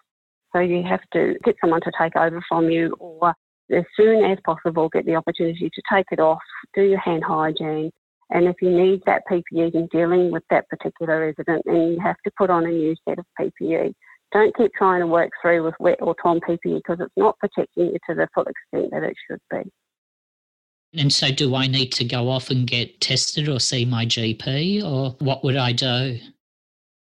So 0.53 0.61
you 0.61 0.83
have 0.83 1.01
to 1.13 1.35
get 1.45 1.57
someone 1.61 1.81
to 1.83 1.93
take 2.01 2.17
over 2.17 2.43
from 2.49 2.71
you 2.71 2.95
or 2.99 3.35
as 3.73 3.85
soon 3.97 4.25
as 4.25 4.39
possible 4.45 4.89
get 4.89 5.07
the 5.07 5.17
opportunity 5.17 5.71
to 5.71 5.83
take 5.93 6.07
it 6.11 6.21
off, 6.21 6.43
do 6.75 6.83
your 6.83 6.99
hand 6.99 7.25
hygiene. 7.25 7.91
And 8.31 8.47
if 8.47 8.57
you 8.61 8.71
need 8.71 9.03
that 9.07 9.23
PPE 9.31 9.75
in 9.75 9.89
dealing 9.93 10.31
with 10.31 10.43
that 10.51 10.69
particular 10.69 11.21
resident, 11.21 11.63
then 11.65 11.93
you 11.93 12.01
have 12.01 12.17
to 12.25 12.31
put 12.37 12.51
on 12.51 12.65
a 12.65 12.71
new 12.71 12.95
set 13.09 13.19
of 13.19 13.27
PPE 13.41 13.93
Don't 14.35 14.55
keep 14.57 14.73
trying 14.75 15.01
to 15.01 15.07
work 15.07 15.31
through 15.41 15.63
with 15.63 15.75
wet 15.79 15.99
or 16.01 16.15
torn 16.21 16.41
PPE 16.41 16.83
because 16.87 16.99
it's 17.01 17.15
not 17.17 17.39
protecting 17.39 17.87
you 17.87 17.99
to 18.11 18.15
the 18.15 18.29
full 18.35 18.45
extent 18.45 18.91
that 18.91 19.05
it 19.05 19.15
should 19.31 19.39
be. 19.51 19.71
And 21.01 21.13
so, 21.13 21.31
do 21.31 21.55
I 21.55 21.69
need 21.69 21.93
to 21.93 22.05
go 22.05 22.29
off 22.29 22.51
and 22.51 22.67
get 22.67 23.01
tested 23.01 23.49
or 23.49 23.59
see 23.61 23.85
my 23.85 24.05
GP, 24.05 24.85
or 24.85 25.17
what 25.21 25.43
would 25.45 25.57
I 25.57 25.73
do? 25.73 26.19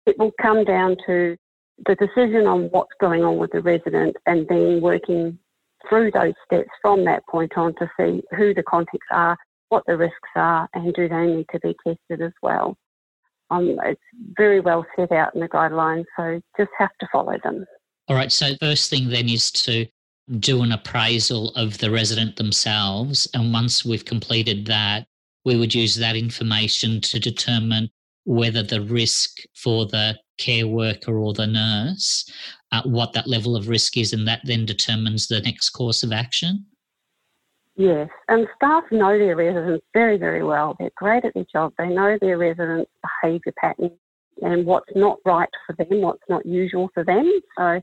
It 0.07 0.19
will 0.19 0.33
come 0.41 0.65
down 0.65 0.97
to 1.07 1.37
the 1.87 1.95
decision 1.97 2.47
on 2.47 2.65
what's 2.71 2.93
going 3.01 3.25
on 3.25 3.39
with 3.39 3.53
the 3.53 3.61
resident 3.61 4.17
and 4.27 4.47
then 4.49 4.81
working 4.81 5.39
through 5.89 6.11
those 6.13 6.35
steps 6.45 6.71
from 6.81 7.05
that 7.05 7.23
point 7.31 7.53
on 7.57 7.75
to 7.77 7.91
see 7.99 8.23
who 8.37 8.55
the 8.55 8.63
contacts 8.63 9.07
are, 9.11 9.37
what 9.69 9.85
the 9.87 9.97
risks 9.97 10.17
are, 10.37 10.69
and 10.75 10.93
do 10.95 11.09
they 11.09 11.27
need 11.27 11.47
to 11.51 11.61
be 11.61 11.75
tested 11.87 12.25
as 12.25 12.33
well. 12.43 12.77
Um, 13.53 13.79
it's 13.85 14.01
very 14.37 14.61
well 14.61 14.85
set 14.97 15.13
out 15.13 15.35
in 15.35 15.41
the 15.41 15.49
guidelines, 15.49 16.05
so 16.17 16.41
just 16.57 16.71
have 16.79 16.97
to 17.01 17.09
follow 17.13 17.37
them. 17.45 17.67
All 18.09 18.17
right, 18.17 18.33
so 18.33 18.55
first 18.61 18.91
thing 18.91 19.09
then 19.09 19.29
is 19.29 19.51
to 19.53 19.87
do 20.39 20.63
an 20.63 20.73
appraisal 20.73 21.51
of 21.51 21.79
the 21.79 21.91
resident 21.91 22.37
themselves. 22.37 23.29
And 23.35 23.53
once 23.53 23.85
we've 23.85 24.05
completed 24.05 24.67
that, 24.67 25.07
we 25.45 25.57
would 25.57 25.75
use 25.75 25.97
that 25.97 26.17
information 26.17 27.01
to 27.03 27.19
determine 27.19 27.91
whether 28.25 28.63
the 28.63 28.81
risk 28.81 29.39
for 29.55 29.87
the 29.87 30.19
care 30.39 30.67
worker 30.67 31.19
or 31.19 31.35
the 31.35 31.47
nurse, 31.47 32.31
uh, 32.71 32.83
what 32.85 33.13
that 33.13 33.27
level 33.27 33.57
of 33.57 33.69
risk 33.69 33.97
is, 33.97 34.13
and 34.13 34.27
that 34.27 34.41
then 34.45 34.65
determines 34.65 35.27
the 35.27 35.41
next 35.41 35.71
course 35.71 36.03
of 36.03 36.13
action? 36.13 36.65
Yes, 37.77 38.11
and 38.29 38.47
staff 38.57 38.85
know 38.91 39.19
their 39.19 39.35
residents 39.35 39.85
very, 39.95 40.19
very 40.19 40.43
well. 40.43 40.77
They're 40.79 40.91
great 40.97 41.25
at 41.25 41.35
their 41.35 41.47
job. 41.51 41.73
They 41.79 41.89
know 41.89 42.19
their 42.21 42.37
residents' 42.37 42.91
behaviour 43.03 43.53
patterns 43.59 43.93
and 44.43 44.67
what's 44.67 44.95
not 44.95 45.19
right 45.25 45.49
for 45.67 45.75
them, 45.77 46.03
what's 46.03 46.23
not 46.29 46.45
usual 46.45 46.91
for 46.93 47.05
them. 47.05 47.41
So, 47.57 47.81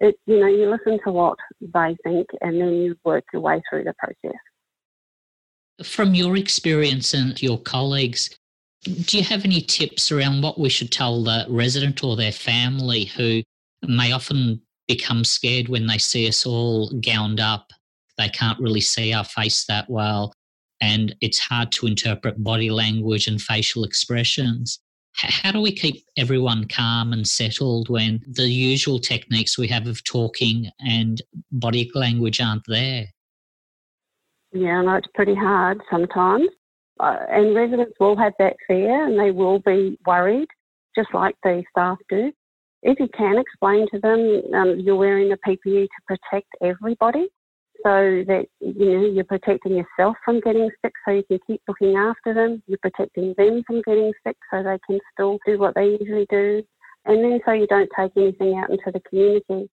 it, 0.00 0.16
you 0.26 0.40
know, 0.40 0.46
you 0.46 0.70
listen 0.70 1.00
to 1.04 1.12
what 1.12 1.38
they 1.60 1.96
think 2.04 2.28
and 2.40 2.60
then 2.60 2.74
you 2.74 2.96
work 3.04 3.24
your 3.32 3.42
way 3.42 3.62
through 3.68 3.84
the 3.84 3.94
process. 3.98 4.38
From 5.82 6.14
your 6.14 6.36
experience 6.36 7.14
and 7.14 7.40
your 7.42 7.58
colleagues, 7.58 8.36
do 8.84 9.18
you 9.18 9.24
have 9.24 9.44
any 9.44 9.60
tips 9.60 10.12
around 10.12 10.42
what 10.42 10.60
we 10.60 10.68
should 10.68 10.92
tell 10.92 11.22
the 11.22 11.46
resident 11.48 12.04
or 12.04 12.16
their 12.16 12.32
family 12.32 13.04
who 13.04 13.42
may 13.82 14.12
often 14.12 14.60
become 14.86 15.24
scared 15.24 15.68
when 15.68 15.86
they 15.86 15.98
see 15.98 16.28
us 16.28 16.46
all 16.46 16.90
gowned 17.00 17.40
up? 17.40 17.72
They 18.18 18.28
can't 18.28 18.60
really 18.60 18.80
see 18.80 19.12
our 19.12 19.24
face 19.24 19.64
that 19.66 19.88
well, 19.88 20.34
and 20.80 21.14
it's 21.20 21.38
hard 21.38 21.72
to 21.72 21.86
interpret 21.86 22.42
body 22.42 22.70
language 22.70 23.26
and 23.26 23.40
facial 23.40 23.84
expressions. 23.84 24.80
How 25.16 25.52
do 25.52 25.60
we 25.60 25.72
keep 25.72 26.04
everyone 26.16 26.66
calm 26.66 27.12
and 27.12 27.26
settled 27.26 27.88
when 27.88 28.20
the 28.26 28.48
usual 28.48 28.98
techniques 28.98 29.56
we 29.56 29.68
have 29.68 29.86
of 29.86 30.02
talking 30.02 30.70
and 30.80 31.22
body 31.52 31.90
language 31.94 32.40
aren't 32.40 32.64
there? 32.66 33.06
Yeah, 34.52 34.78
I 34.78 34.84
know 34.84 34.94
it's 34.96 35.06
pretty 35.14 35.34
hard 35.34 35.80
sometimes. 35.90 36.48
Uh, 37.00 37.16
and 37.28 37.54
residents 37.54 37.94
will 37.98 38.16
have 38.16 38.32
that 38.38 38.54
fear 38.68 39.06
and 39.06 39.18
they 39.18 39.30
will 39.30 39.58
be 39.60 39.98
worried, 40.06 40.48
just 40.96 41.08
like 41.12 41.34
the 41.42 41.62
staff 41.70 41.98
do. 42.08 42.32
If 42.82 43.00
you 43.00 43.08
can 43.16 43.38
explain 43.38 43.86
to 43.92 44.00
them 44.00 44.42
um, 44.54 44.78
you're 44.78 44.96
wearing 44.96 45.28
the 45.28 45.38
PPE 45.46 45.84
to 45.84 45.88
protect 46.06 46.46
everybody, 46.62 47.28
so 47.84 48.24
that 48.26 48.46
you 48.60 48.84
know 48.86 49.06
you're 49.06 49.24
protecting 49.24 49.76
yourself 49.76 50.16
from 50.24 50.40
getting 50.40 50.70
sick, 50.82 50.92
so 51.06 51.12
you 51.14 51.22
can 51.24 51.38
keep 51.46 51.60
looking 51.68 51.96
after 51.96 52.32
them. 52.32 52.62
You're 52.66 52.78
protecting 52.78 53.34
them 53.36 53.62
from 53.66 53.82
getting 53.82 54.12
sick, 54.26 54.36
so 54.50 54.62
they 54.62 54.78
can 54.86 54.98
still 55.12 55.38
do 55.46 55.58
what 55.58 55.74
they 55.74 55.96
usually 56.00 56.26
do, 56.30 56.62
and 57.04 57.22
then 57.22 57.40
so 57.44 57.52
you 57.52 57.66
don't 57.66 57.90
take 57.96 58.12
anything 58.16 58.58
out 58.58 58.70
into 58.70 58.90
the 58.92 59.00
community. 59.08 59.68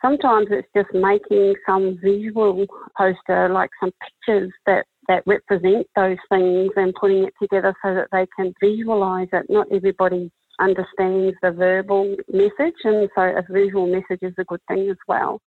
Sometimes 0.00 0.46
it's 0.50 0.68
just 0.76 0.94
making 0.94 1.54
some 1.66 1.98
visual 2.00 2.64
poster, 2.96 3.48
like 3.48 3.70
some 3.80 3.90
pictures 4.00 4.52
that 4.66 4.86
that 5.08 5.24
represent 5.26 5.86
those 5.96 6.18
things 6.28 6.70
and 6.76 6.94
putting 6.94 7.24
it 7.24 7.34
together 7.42 7.74
so 7.82 7.94
that 7.94 8.08
they 8.12 8.26
can 8.36 8.54
visualize 8.60 9.28
it. 9.32 9.46
Not 9.48 9.66
everybody 9.72 10.30
understands 10.60 11.36
the 11.42 11.50
verbal 11.50 12.14
message, 12.32 12.74
and 12.84 13.08
so 13.14 13.22
a 13.22 13.42
visual 13.50 13.86
message 13.86 14.20
is 14.22 14.34
a 14.38 14.44
good 14.44 14.60
thing 14.68 14.88
as 14.90 14.96
well. 15.08 15.40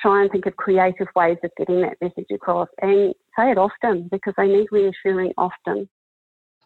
Try 0.00 0.22
and 0.22 0.30
think 0.30 0.46
of 0.46 0.56
creative 0.56 1.08
ways 1.16 1.38
of 1.42 1.50
getting 1.56 1.80
that 1.82 1.96
message 2.00 2.26
across 2.32 2.68
and 2.82 3.14
say 3.38 3.50
it 3.50 3.58
often 3.58 4.08
because 4.10 4.34
they 4.36 4.46
need 4.46 4.66
reassuring 4.70 5.32
often. 5.38 5.88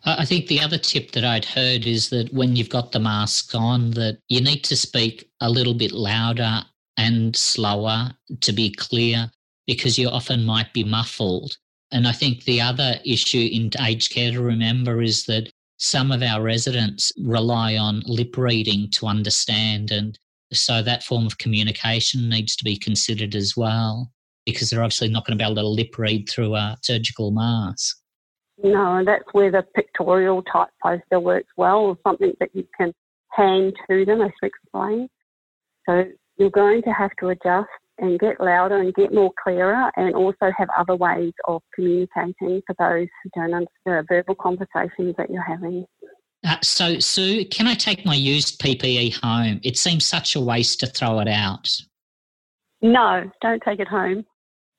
I 0.05 0.25
think 0.25 0.47
the 0.47 0.61
other 0.61 0.79
tip 0.79 1.11
that 1.13 1.25
I'd 1.25 1.45
heard 1.45 1.87
is 1.87 2.09
that 2.09 2.33
when 2.33 2.57
you've 2.57 2.71
got 2.71 2.93
the 2.93 3.01
mask 3.01 3.55
on, 3.55 3.91
that 3.93 4.19
you 4.29 4.41
need 4.41 4.65
to 4.65 4.77
speak 4.77 5.31
a 5.41 5.51
little 5.51 5.75
bit 5.75 5.93
louder 5.93 6.63
and 6.97 7.37
slower 7.37 8.11
to 8.41 8.53
be 8.53 8.71
clear 8.71 9.31
because 9.67 9.99
you 9.99 10.09
often 10.09 10.45
might 10.45 10.73
be 10.73 10.85
muffled. 10.85 11.57
And 11.93 12.09
I 12.09 12.13
think 12.13 12.45
the 12.45 12.61
other 12.61 12.95
issue 13.05 13.49
in 13.53 13.71
aged 13.81 14.13
care 14.13 14.33
to 14.33 14.41
remember 14.41 15.03
is 15.03 15.27
that 15.27 15.51
some 15.77 16.13
of 16.13 16.23
our 16.23 16.43
residents 16.43 17.13
rely 17.23 17.77
on 17.77 18.03
lip 18.07 18.37
reading 18.37 18.91
to 18.93 19.07
understand. 19.07 19.91
And 19.91 20.19
so 20.53 20.83
that 20.83 21.05
form 21.05 21.27
of 21.27 21.39
communication 21.39 22.29
needs 22.29 22.57
to 22.57 22.65
be 22.65 22.77
considered 22.77 23.35
as 23.35 23.57
well, 23.57 24.11
because 24.47 24.71
they're 24.71 24.83
obviously 24.83 25.09
not 25.09 25.27
going 25.27 25.39
to 25.39 25.43
be 25.43 25.47
able 25.47 25.61
to 25.63 25.67
lip 25.67 25.99
read 25.99 26.29
through 26.29 26.55
a 26.55 26.77
surgical 26.83 27.31
mask. 27.31 27.97
No, 28.63 28.97
and 28.97 29.09
that's 29.09 29.25
where 29.33 29.51
the 29.51 29.65
pictorial 29.75 30.43
type 30.43 30.69
poster 30.83 31.21
works 31.21 31.49
well, 31.57 31.79
or 31.79 31.99
something 32.07 32.33
that 32.41 32.51
you 32.53 32.67
can 32.77 32.93
hand 33.31 33.75
to 33.89 34.05
them 34.05 34.21
as 34.21 34.31
to 34.43 34.47
explain. 34.47 35.09
So 35.89 36.05
you're 36.37 36.51
going 36.51 36.83
to 36.83 36.91
have 36.91 37.11
to 37.21 37.29
adjust 37.29 37.69
and 37.99 38.19
get 38.19 38.41
louder 38.41 38.81
and 38.81 38.95
get 38.95 39.15
more 39.15 39.31
clearer 39.43 39.91
and 39.97 40.15
also 40.15 40.51
have 40.57 40.69
other 40.77 40.97
ways 40.97 41.33
of 41.47 41.63
communicating 41.75 42.63
for 42.67 42.75
those 42.79 43.09
who 43.23 43.31
don't 43.35 43.55
understand 43.55 43.69
the 43.85 44.05
verbal 44.09 44.35
conversations 44.35 45.15
that 45.17 45.31
you're 45.31 45.43
having. 45.43 45.85
Uh, 46.45 46.57
so, 46.63 46.99
Sue, 46.99 47.45
can 47.47 47.67
I 47.67 47.75
take 47.75 48.05
my 48.05 48.15
used 48.15 48.61
PPE 48.61 49.23
home? 49.23 49.61
It 49.63 49.77
seems 49.77 50.07
such 50.07 50.37
a 50.37 50.41
waste 50.41 50.81
to 50.81 50.87
throw 50.87 51.21
it 51.21 51.29
out. 51.29 51.69
No, 52.83 53.31
don't 53.43 53.63
take 53.63 53.79
it 53.79 53.89
home. 53.89 54.25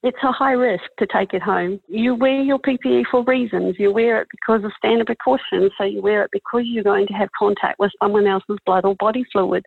It's 0.03 0.17
a 0.23 0.31
high 0.31 0.53
risk 0.53 0.83
to 0.97 1.05
take 1.05 1.33
it 1.33 1.43
home. 1.43 1.79
You 1.87 2.15
wear 2.15 2.41
your 2.41 2.57
PPE 2.57 3.03
for 3.11 3.23
reasons. 3.23 3.75
You 3.77 3.93
wear 3.93 4.21
it 4.21 4.27
because 4.31 4.63
of 4.63 4.71
standard 4.75 5.05
precautions. 5.05 5.71
So 5.77 5.83
you 5.83 6.01
wear 6.01 6.23
it 6.23 6.31
because 6.31 6.63
you're 6.65 6.83
going 6.83 7.05
to 7.05 7.13
have 7.13 7.29
contact 7.37 7.77
with 7.77 7.91
someone 8.01 8.25
else's 8.25 8.57
blood 8.65 8.83
or 8.83 8.95
body 8.95 9.23
fluid 9.31 9.63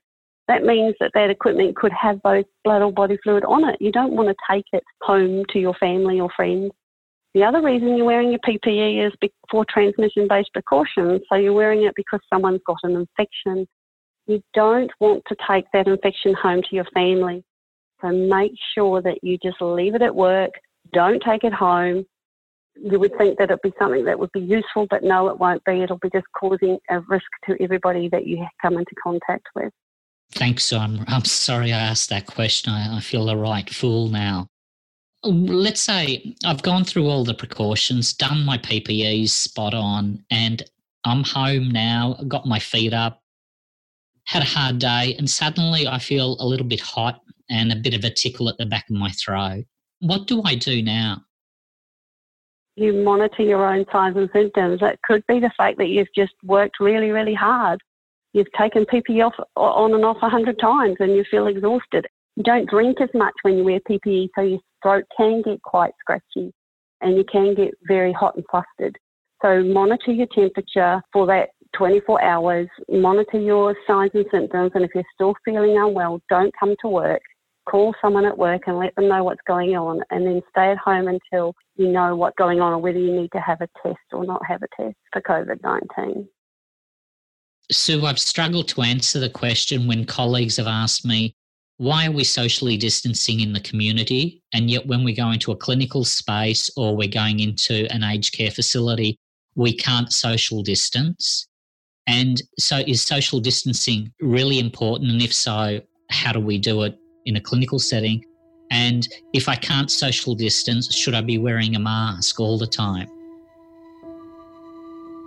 that 0.49 0.65
means 0.65 0.95
that 1.01 1.11
that 1.15 1.31
equipment 1.31 1.77
could 1.77 1.93
have 1.93 2.21
both 2.23 2.45
blood 2.65 2.83
or 2.83 2.93
body 2.93 3.17
fluid 3.23 3.45
on 3.45 3.69
it. 3.69 3.77
You 3.81 3.91
don't 3.91 4.13
want 4.13 4.29
to 4.29 4.35
take 4.51 4.67
it 4.73 4.83
home 5.03 5.45
to 5.51 5.59
your 5.59 5.75
family 5.75 6.21
or 6.21 6.29
friends. 6.37 6.71
The 7.35 7.43
other 7.43 7.61
reason 7.61 7.97
you're 7.97 8.07
wearing 8.07 8.31
your 8.31 8.39
PPE 8.41 9.07
is 9.07 9.31
for 9.51 9.65
transmission 9.69 10.29
based 10.29 10.53
precautions. 10.53 11.21
So 11.29 11.35
you're 11.35 11.53
wearing 11.53 11.83
it 11.83 11.93
because 11.97 12.21
someone's 12.33 12.61
got 12.65 12.79
an 12.85 12.93
infection. 12.93 13.67
You 14.27 14.41
don't 14.55 14.91
want 15.01 15.25
to 15.27 15.37
take 15.51 15.65
that 15.73 15.89
infection 15.89 16.35
home 16.35 16.63
to 16.63 16.75
your 16.75 16.87
family. 16.95 17.45
So 18.01 18.11
make 18.11 18.53
sure 18.75 19.03
that 19.03 19.19
you 19.23 19.37
just 19.43 19.61
leave 19.61 19.97
it 19.97 20.03
at 20.03 20.15
work. 20.15 20.53
Don't 20.93 21.21
take 21.23 21.43
it 21.43 21.53
home. 21.53 22.05
You 22.77 23.01
would 23.01 23.17
think 23.19 23.39
that 23.39 23.51
it'd 23.51 23.63
be 23.63 23.73
something 23.79 24.05
that 24.05 24.19
would 24.19 24.33
be 24.33 24.41
useful, 24.41 24.87
but 24.89 25.03
no, 25.03 25.29
it 25.29 25.39
won't 25.39 25.65
be. 25.65 25.81
It'll 25.81 25.99
be 25.99 26.11
just 26.11 26.27
causing 26.39 26.79
a 26.91 27.01
risk 27.01 27.27
to 27.49 27.57
everybody 27.61 28.09
that 28.11 28.27
you 28.27 28.47
come 28.63 28.75
into 28.75 28.95
contact 29.03 29.47
with. 29.55 29.73
Thanks. 30.33 30.73
I'm, 30.73 31.05
I'm 31.07 31.25
sorry 31.25 31.73
I 31.73 31.79
asked 31.79 32.11
that 32.11 32.27
question. 32.27 32.73
I, 32.73 32.97
I 32.97 33.01
feel 33.01 33.29
a 33.29 33.37
right 33.37 33.69
fool 33.69 34.09
now. 34.09 34.49
Let's 35.25 35.81
say 35.81 36.35
I've 36.45 36.63
gone 36.63 36.85
through 36.85 37.09
all 37.09 37.25
the 37.25 37.35
precautions, 37.35 38.13
done 38.13 38.45
my 38.45 38.59
PPEs 38.59 39.31
spot 39.31 39.75
on, 39.75 40.25
and 40.31 40.63
I'm 41.05 41.25
home 41.25 41.71
now, 41.71 42.17
got 42.29 42.47
my 42.47 42.59
feet 42.59 42.93
up, 42.93 43.23
had 44.25 44.43
a 44.43 44.47
hard 44.47 44.79
day, 44.79 45.15
and 45.19 45.29
suddenly 45.29 45.87
I 45.89 45.99
feel 45.99 46.37
a 46.41 46.47
little 46.47 46.67
bit 46.67 46.81
hot 46.81 47.21
and 47.51 47.73
a 47.73 47.77
bit 47.77 47.95
of 47.95 48.05
a 48.05 48.11
tickle 48.11 48.49
at 48.49 48.59
the 48.59 48.67
back 48.67 48.85
of 48.91 48.97
my 48.97 49.11
throat. 49.11 49.65
What 50.01 50.27
do 50.27 50.43
I 50.45 50.55
do 50.55 50.83
now? 50.83 51.23
You 52.77 52.93
monitor 52.93 53.43
your 53.43 53.67
own 53.67 53.85
signs 53.93 54.17
and 54.17 54.29
symptoms. 54.33 54.81
It 54.83 55.01
could 55.05 55.25
be 55.27 55.41
the 55.41 55.53
fact 55.57 55.79
that 55.79 55.89
you've 55.89 56.13
just 56.15 56.33
worked 56.43 56.81
really, 56.81 57.11
really 57.11 57.35
hard 57.35 57.81
You've 58.35 58.53
taken 58.59 58.85
PPE 58.85 59.25
off, 59.25 59.35
on 59.57 59.95
and 59.95 60.05
off 60.05 60.17
a 60.21 60.29
hundred 60.29 60.59
times 60.59 60.97
and 60.99 61.15
you 61.15 61.25
feel 61.31 61.47
exhausted. 61.47 62.05
You 62.35 62.43
don't 62.43 62.69
drink 62.69 63.01
as 63.01 63.09
much 63.15 63.33
when 63.43 63.57
you 63.57 63.63
wear 63.63 63.79
PPE, 63.89 64.31
so 64.35 64.43
your 64.43 64.59
throat 64.85 65.05
can 65.17 65.43
get 65.43 65.61
quite 65.63 65.93
scratchy 65.99 66.53
and 67.01 67.17
you 67.17 67.25
can 67.25 67.55
get 67.55 67.75
very 67.89 68.13
hot 68.13 68.37
and 68.37 68.45
flustered. 68.51 68.97
So 69.43 69.63
monitor 69.63 70.13
your 70.13 70.29
temperature 70.35 71.03
for 71.13 71.27
that 71.27 71.51
24 71.77 72.23
hours, 72.23 72.69
monitor 72.89 73.39
your 73.39 73.77
signs 73.87 74.13
and 74.15 74.25
symptoms, 74.31 74.73
and 74.75 74.85
if 74.85 74.91
you're 74.95 75.05
still 75.13 75.35
feeling 75.45 75.77
unwell, 75.77 76.21
don't 76.31 76.55
come 76.59 76.75
to 76.83 76.89
work. 76.89 77.21
Call 77.69 77.95
someone 78.01 78.27
at 78.27 78.37
work 78.37 78.63
and 78.67 78.79
let 78.79 78.95
them 78.95 79.09
know 79.09 79.25
what's 79.25 79.41
going 79.47 79.71
on, 79.71 80.03
and 80.11 80.27
then 80.27 80.41
stay 80.51 80.71
at 80.71 80.79
home 80.79 81.09
until 81.09 81.55
you 81.77 81.89
know 81.89 82.15
what's 82.15 82.37
going 82.37 82.61
on 82.61 82.73
or 82.73 82.79
whether 82.79 82.99
you 82.99 83.13
need 83.13 83.31
to 83.33 83.41
have 83.41 83.61
a 83.61 83.69
test 83.83 83.99
or 84.13 84.25
not 84.25 84.41
have 84.47 84.61
a 84.63 84.83
test 84.83 84.97
for 85.13 85.21
COVID 85.23 85.63
19. 85.63 86.29
Sue, 87.73 88.05
I've 88.05 88.19
struggled 88.19 88.69
to 88.69 88.83
answer 88.83 89.19
the 89.19 89.31
question 89.31 89.87
when 89.87 90.05
colleagues 90.05 90.59
have 90.59 90.67
asked 90.67 91.07
me, 91.07 91.35
why 91.79 92.07
are 92.07 92.13
we 92.13 92.25
socially 92.25 92.77
distancing 92.77 93.41
in 93.41 93.53
the 93.53 93.61
community? 93.61 94.43
And 94.53 94.71
yet, 94.71 94.87
when 94.87 95.03
we 95.03 95.13
go 95.13 95.31
into 95.31 95.53
a 95.53 95.57
clinical 95.57 96.05
space 96.05 96.71
or 96.77 96.97
we're 96.97 97.09
going 97.09 97.41
into 97.41 97.87
an 97.93 98.05
aged 98.05 98.35
care 98.35 98.51
facility, 98.51 99.19
we 99.57 99.77
can't 99.77 100.13
social 100.13 100.63
distance. 100.63 101.49
And 102.07 102.41
so, 102.59 102.83
is 102.87 103.03
social 103.03 103.41
distancing 103.41 104.13
really 104.21 104.61
important? 104.61 105.11
And 105.11 105.23
if 105.23 105.35
so, 105.35 105.81
how 106.11 106.33
do 106.33 106.41
we 106.41 106.59
do 106.59 106.83
it 106.83 106.97
in 107.27 107.37
a 107.37 107.41
clinical 107.41 107.79
setting? 107.79 108.25
And 108.71 109.07
if 109.33 109.49
I 109.49 109.57
can't 109.57 109.91
social 109.91 110.35
distance, 110.35 110.95
should 110.95 111.15
I 111.15 111.21
be 111.21 111.39
wearing 111.39 111.77
a 111.77 111.81
mask 111.81 112.41
all 112.41 112.59
the 112.59 112.67
time? 112.67 113.09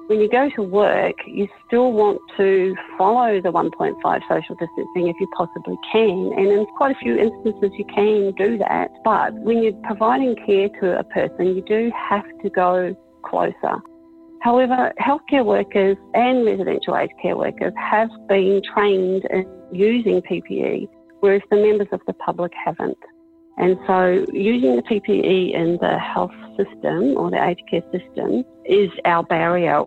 When 0.07 0.21
you 0.21 0.29
go 0.29 0.49
to 0.55 0.63
work, 0.63 1.15
you 1.27 1.49
still 1.67 1.91
want 1.91 2.21
to 2.37 2.75
follow 2.97 3.41
the 3.41 3.51
1.5 3.51 3.95
social 4.29 4.55
distancing 4.55 5.09
if 5.09 5.15
you 5.19 5.27
possibly 5.35 5.75
can. 5.91 6.31
And 6.37 6.47
in 6.47 6.65
quite 6.77 6.95
a 6.95 6.99
few 6.99 7.17
instances, 7.17 7.71
you 7.77 7.83
can 7.93 8.31
do 8.37 8.57
that. 8.57 8.89
But 9.03 9.33
when 9.33 9.61
you're 9.61 9.73
providing 9.83 10.37
care 10.45 10.69
to 10.79 10.99
a 10.99 11.03
person, 11.03 11.47
you 11.47 11.61
do 11.61 11.91
have 12.09 12.23
to 12.41 12.49
go 12.49 12.95
closer. 13.25 13.81
However, 14.43 14.93
healthcare 14.97 15.43
workers 15.43 15.97
and 16.13 16.45
residential 16.45 16.95
aged 16.95 17.11
care 17.21 17.35
workers 17.35 17.73
have 17.75 18.09
been 18.29 18.61
trained 18.73 19.25
in 19.29 19.45
using 19.73 20.21
PPE, 20.21 20.87
whereas 21.19 21.41
the 21.51 21.57
members 21.57 21.89
of 21.91 21.99
the 22.07 22.13
public 22.13 22.53
haven't. 22.65 22.97
And 23.57 23.77
so 23.85 24.25
using 24.31 24.77
the 24.77 24.83
PPE 24.83 25.53
in 25.53 25.77
the 25.81 25.99
health 25.99 26.31
system 26.55 27.17
or 27.17 27.29
the 27.29 27.43
aged 27.43 27.63
care 27.69 27.83
system 27.91 28.45
is 28.63 28.89
our 29.03 29.23
barrier. 29.23 29.83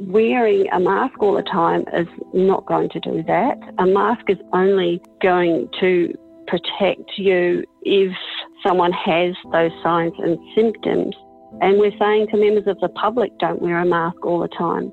Wearing 0.00 0.66
a 0.72 0.78
mask 0.78 1.20
all 1.20 1.34
the 1.34 1.42
time 1.42 1.84
is 1.92 2.06
not 2.32 2.66
going 2.66 2.88
to 2.90 3.00
do 3.00 3.22
that. 3.24 3.58
A 3.78 3.86
mask 3.86 4.22
is 4.28 4.38
only 4.52 5.02
going 5.20 5.68
to 5.80 6.14
protect 6.46 7.10
you 7.16 7.64
if 7.82 8.12
someone 8.64 8.92
has 8.92 9.34
those 9.52 9.72
signs 9.82 10.12
and 10.18 10.38
symptoms. 10.54 11.16
And 11.60 11.80
we're 11.80 11.96
saying 11.98 12.28
to 12.30 12.36
members 12.36 12.68
of 12.68 12.78
the 12.80 12.88
public, 12.90 13.36
don't 13.38 13.60
wear 13.60 13.78
a 13.80 13.84
mask 13.84 14.24
all 14.24 14.38
the 14.38 14.48
time. 14.56 14.92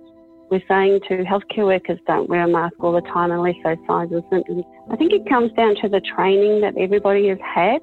We're 0.50 0.64
saying 0.68 1.02
to 1.08 1.24
healthcare 1.24 1.66
workers, 1.66 2.00
don't 2.08 2.28
wear 2.28 2.44
a 2.44 2.48
mask 2.48 2.76
all 2.80 2.94
the 2.94 3.02
time 3.02 3.32
unless 3.32 3.56
those 3.64 3.78
signs 3.88 4.12
and 4.12 4.24
symptoms. 4.32 4.64
I 4.90 4.96
think 4.96 5.14
it 5.14 5.30
comes 5.30 5.52
down 5.54 5.76
to 5.82 5.90
the 5.90 6.02
training 6.02 6.62
that 6.62 6.74
everybody 6.80 7.28
has 7.30 7.40
had. 7.44 7.80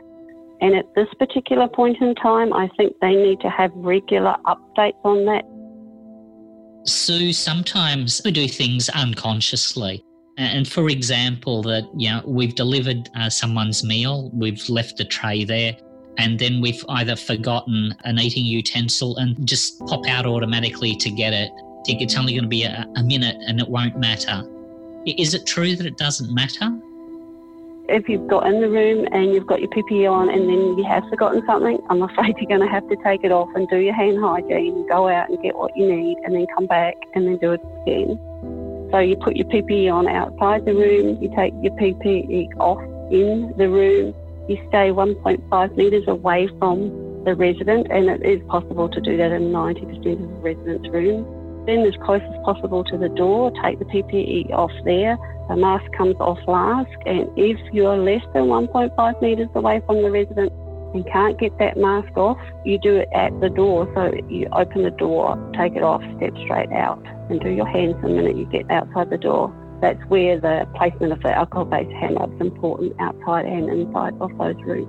And 0.60 0.74
at 0.74 0.86
this 0.94 1.08
particular 1.18 1.68
point 1.68 1.98
in 2.00 2.14
time, 2.14 2.52
I 2.52 2.68
think 2.76 2.94
they 3.00 3.14
need 3.14 3.40
to 3.40 3.50
have 3.50 3.70
regular 3.74 4.36
updates 4.46 4.98
on 5.04 5.24
that. 5.26 5.44
Sue, 6.84 7.32
sometimes 7.32 8.20
we 8.24 8.30
do 8.30 8.48
things 8.48 8.88
unconsciously. 8.88 10.04
And 10.38 10.66
for 10.66 10.88
example, 10.88 11.62
that 11.62 11.84
you 11.96 12.10
know 12.10 12.22
we've 12.24 12.54
delivered 12.54 13.10
uh, 13.16 13.28
someone's 13.28 13.84
meal, 13.84 14.30
we've 14.32 14.66
left 14.68 14.96
the 14.96 15.04
tray 15.04 15.44
there, 15.44 15.76
and 16.18 16.38
then 16.38 16.60
we've 16.60 16.82
either 16.88 17.16
forgotten 17.16 17.94
an 18.04 18.18
eating 18.18 18.46
utensil 18.46 19.16
and 19.18 19.46
just 19.46 19.78
pop 19.86 20.06
out 20.08 20.24
automatically 20.24 20.96
to 20.96 21.10
get 21.10 21.32
it 21.32 21.50
think 21.84 22.00
it's 22.00 22.16
only 22.16 22.32
going 22.32 22.44
to 22.44 22.48
be 22.48 22.64
a, 22.64 22.86
a 22.96 23.02
minute 23.02 23.36
and 23.46 23.60
it 23.60 23.68
won't 23.68 23.98
matter. 23.98 24.42
Is 25.06 25.34
it 25.34 25.46
true 25.46 25.74
that 25.76 25.86
it 25.86 25.96
doesn't 25.96 26.32
matter? 26.32 26.70
If 27.92 28.08
you've 28.08 28.26
got 28.26 28.46
in 28.46 28.62
the 28.62 28.70
room 28.70 29.06
and 29.12 29.34
you've 29.34 29.46
got 29.46 29.60
your 29.60 29.68
PPE 29.68 30.10
on 30.10 30.30
and 30.30 30.48
then 30.48 30.78
you 30.78 30.84
have 30.88 31.06
forgotten 31.10 31.42
something, 31.44 31.78
I'm 31.90 32.00
afraid 32.00 32.34
you're 32.40 32.48
going 32.48 32.66
to 32.66 32.72
have 32.72 32.88
to 32.88 32.96
take 33.04 33.22
it 33.22 33.30
off 33.30 33.50
and 33.54 33.68
do 33.68 33.76
your 33.76 33.92
hand 33.92 34.18
hygiene, 34.18 34.86
go 34.88 35.08
out 35.08 35.28
and 35.28 35.36
get 35.42 35.54
what 35.54 35.76
you 35.76 35.94
need, 35.94 36.16
and 36.24 36.34
then 36.34 36.46
come 36.56 36.66
back 36.66 36.94
and 37.14 37.26
then 37.26 37.36
do 37.36 37.52
it 37.52 37.60
again. 37.82 38.18
So 38.90 38.98
you 38.98 39.14
put 39.16 39.36
your 39.36 39.46
PPE 39.46 39.92
on 39.92 40.08
outside 40.08 40.64
the 40.64 40.72
room, 40.72 41.22
you 41.22 41.30
take 41.36 41.52
your 41.60 41.76
PPE 41.76 42.56
off 42.56 42.80
in 43.12 43.52
the 43.58 43.68
room, 43.68 44.14
you 44.48 44.56
stay 44.68 44.88
1.5 44.88 45.76
metres 45.76 46.04
away 46.08 46.48
from 46.58 47.24
the 47.24 47.34
resident, 47.34 47.88
and 47.90 48.08
it 48.08 48.24
is 48.24 48.40
possible 48.48 48.88
to 48.88 49.00
do 49.02 49.18
that 49.18 49.32
in 49.32 49.52
90% 49.52 49.84
of 49.84 50.02
the 50.02 50.26
resident's 50.40 50.88
room. 50.88 51.41
Then 51.66 51.86
as 51.86 51.94
close 52.04 52.22
as 52.22 52.44
possible 52.44 52.82
to 52.84 52.98
the 52.98 53.08
door, 53.08 53.52
take 53.62 53.78
the 53.78 53.84
PPE 53.84 54.50
off 54.52 54.72
there. 54.84 55.16
The 55.48 55.56
mask 55.56 55.84
comes 55.96 56.16
off 56.18 56.38
last, 56.46 56.90
and 57.06 57.28
if 57.36 57.58
you're 57.72 57.96
less 57.96 58.22
than 58.32 58.44
1.5 58.44 59.22
metres 59.22 59.48
away 59.54 59.80
from 59.86 60.02
the 60.02 60.10
resident 60.10 60.52
and 60.94 61.06
can't 61.06 61.38
get 61.38 61.56
that 61.58 61.76
mask 61.76 62.16
off, 62.16 62.38
you 62.64 62.78
do 62.78 62.96
it 62.96 63.08
at 63.14 63.38
the 63.40 63.48
door. 63.48 63.90
So 63.94 64.12
you 64.28 64.48
open 64.52 64.82
the 64.82 64.90
door, 64.90 65.36
take 65.56 65.74
it 65.74 65.82
off, 65.82 66.02
step 66.16 66.36
straight 66.44 66.72
out, 66.72 67.04
and 67.30 67.40
do 67.40 67.50
your 67.50 67.66
hands 67.66 67.96
the 68.02 68.08
minute 68.08 68.36
you 68.36 68.46
get 68.46 68.70
outside 68.70 69.10
the 69.10 69.18
door. 69.18 69.54
That's 69.80 70.02
where 70.06 70.40
the 70.40 70.68
placement 70.76 71.12
of 71.12 71.22
the 71.22 71.30
alcohol-based 71.30 71.90
hand 71.92 72.16
is 72.20 72.40
important, 72.40 72.94
outside 73.00 73.46
and 73.46 73.68
inside 73.68 74.14
of 74.20 74.36
those 74.38 74.56
rooms. 74.64 74.88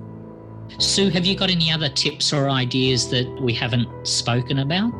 Sue, 0.78 1.10
have 1.10 1.26
you 1.26 1.36
got 1.36 1.50
any 1.50 1.70
other 1.70 1.88
tips 1.88 2.32
or 2.32 2.48
ideas 2.48 3.10
that 3.10 3.26
we 3.42 3.52
haven't 3.52 3.88
spoken 4.06 4.60
about? 4.60 4.92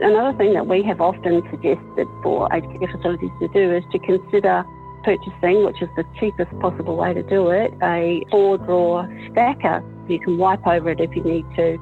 Another 0.00 0.36
thing 0.36 0.52
that 0.54 0.66
we 0.66 0.82
have 0.82 1.00
often 1.00 1.42
suggested 1.50 2.08
for 2.22 2.52
aged 2.52 2.66
care 2.78 2.88
facilities 2.90 3.30
to 3.40 3.48
do 3.48 3.72
is 3.72 3.84
to 3.92 3.98
consider 4.00 4.64
purchasing, 5.04 5.64
which 5.64 5.80
is 5.80 5.88
the 5.96 6.04
cheapest 6.18 6.50
possible 6.58 6.96
way 6.96 7.14
to 7.14 7.22
do 7.22 7.50
it, 7.50 7.72
a 7.82 8.24
four 8.30 8.58
drawer 8.58 9.08
stacker. 9.30 9.84
You 10.08 10.18
can 10.18 10.38
wipe 10.38 10.66
over 10.66 10.90
it 10.90 11.00
if 11.00 11.14
you 11.14 11.22
need 11.22 11.44
to. 11.54 11.78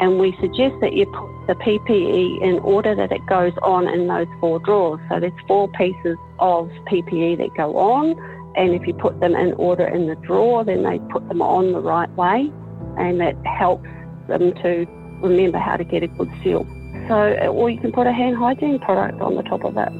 And 0.00 0.18
we 0.18 0.34
suggest 0.40 0.74
that 0.80 0.94
you 0.94 1.04
put 1.06 1.46
the 1.46 1.54
PPE 1.54 2.40
in 2.40 2.58
order 2.60 2.94
that 2.94 3.12
it 3.12 3.24
goes 3.26 3.52
on 3.62 3.86
in 3.86 4.08
those 4.08 4.26
four 4.40 4.58
drawers. 4.60 5.00
So 5.10 5.20
there's 5.20 5.32
four 5.46 5.68
pieces 5.72 6.16
of 6.38 6.70
PPE 6.86 7.36
that 7.38 7.54
go 7.54 7.76
on. 7.76 8.16
And 8.56 8.74
if 8.74 8.86
you 8.86 8.94
put 8.94 9.20
them 9.20 9.34
in 9.34 9.52
order 9.54 9.86
in 9.86 10.06
the 10.06 10.16
drawer, 10.16 10.64
then 10.64 10.82
they 10.82 10.98
put 11.10 11.28
them 11.28 11.42
on 11.42 11.72
the 11.72 11.80
right 11.80 12.10
way. 12.16 12.50
And 12.96 13.20
that 13.20 13.36
helps 13.44 13.88
them 14.26 14.54
to 14.62 14.86
remember 15.20 15.58
how 15.58 15.76
to 15.76 15.84
get 15.84 16.02
a 16.02 16.08
good 16.08 16.32
seal. 16.42 16.66
So, 17.12 17.18
or 17.48 17.68
you 17.68 17.78
can 17.78 17.92
put 17.92 18.06
a 18.06 18.12
hand 18.12 18.38
hygiene 18.38 18.78
product 18.78 19.20
on 19.20 19.34
the 19.34 19.42
top 19.42 19.64
of 19.66 19.76
it. 19.76 19.92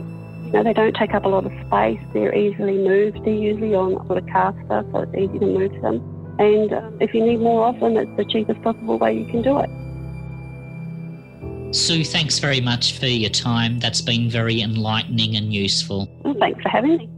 You 0.46 0.53
know, 0.53 0.64
they 0.64 0.72
don't 0.72 0.96
take 0.96 1.12
up 1.12 1.27
a 1.27 1.29
lot 1.29 1.44
of 1.44 1.53
space. 1.66 2.01
They're 2.14 2.35
easily 2.35 2.79
moved. 2.79 3.22
They're 3.22 3.35
usually 3.35 3.75
on 3.75 4.07
sort 4.07 4.16
of 4.16 4.27
caster, 4.29 4.83
so 4.90 5.01
it's 5.01 5.14
easy 5.14 5.38
to 5.40 5.44
move 5.44 5.72
them. 5.83 6.01
And 6.38 6.72
uh, 6.72 6.90
if 7.01 7.12
you 7.12 7.22
need 7.22 7.40
more 7.40 7.66
of 7.68 7.79
them, 7.81 7.98
it's 7.98 8.11
the 8.16 8.25
cheapest 8.25 8.62
possible 8.62 8.98
way 8.98 9.18
you 9.18 9.27
can 9.27 9.42
do 9.42 9.59
it. 9.59 9.68
Sue, 11.75 12.03
thanks 12.03 12.38
very 12.38 12.62
much 12.62 12.98
for 12.98 13.05
your 13.05 13.29
time. 13.29 13.79
That's 13.79 14.01
been 14.01 14.31
very 14.31 14.62
enlightening 14.62 15.37
and 15.37 15.53
useful. 15.53 16.09
Well, 16.25 16.37
thanks 16.40 16.62
for 16.62 16.70
having 16.70 16.96
me. 16.96 17.12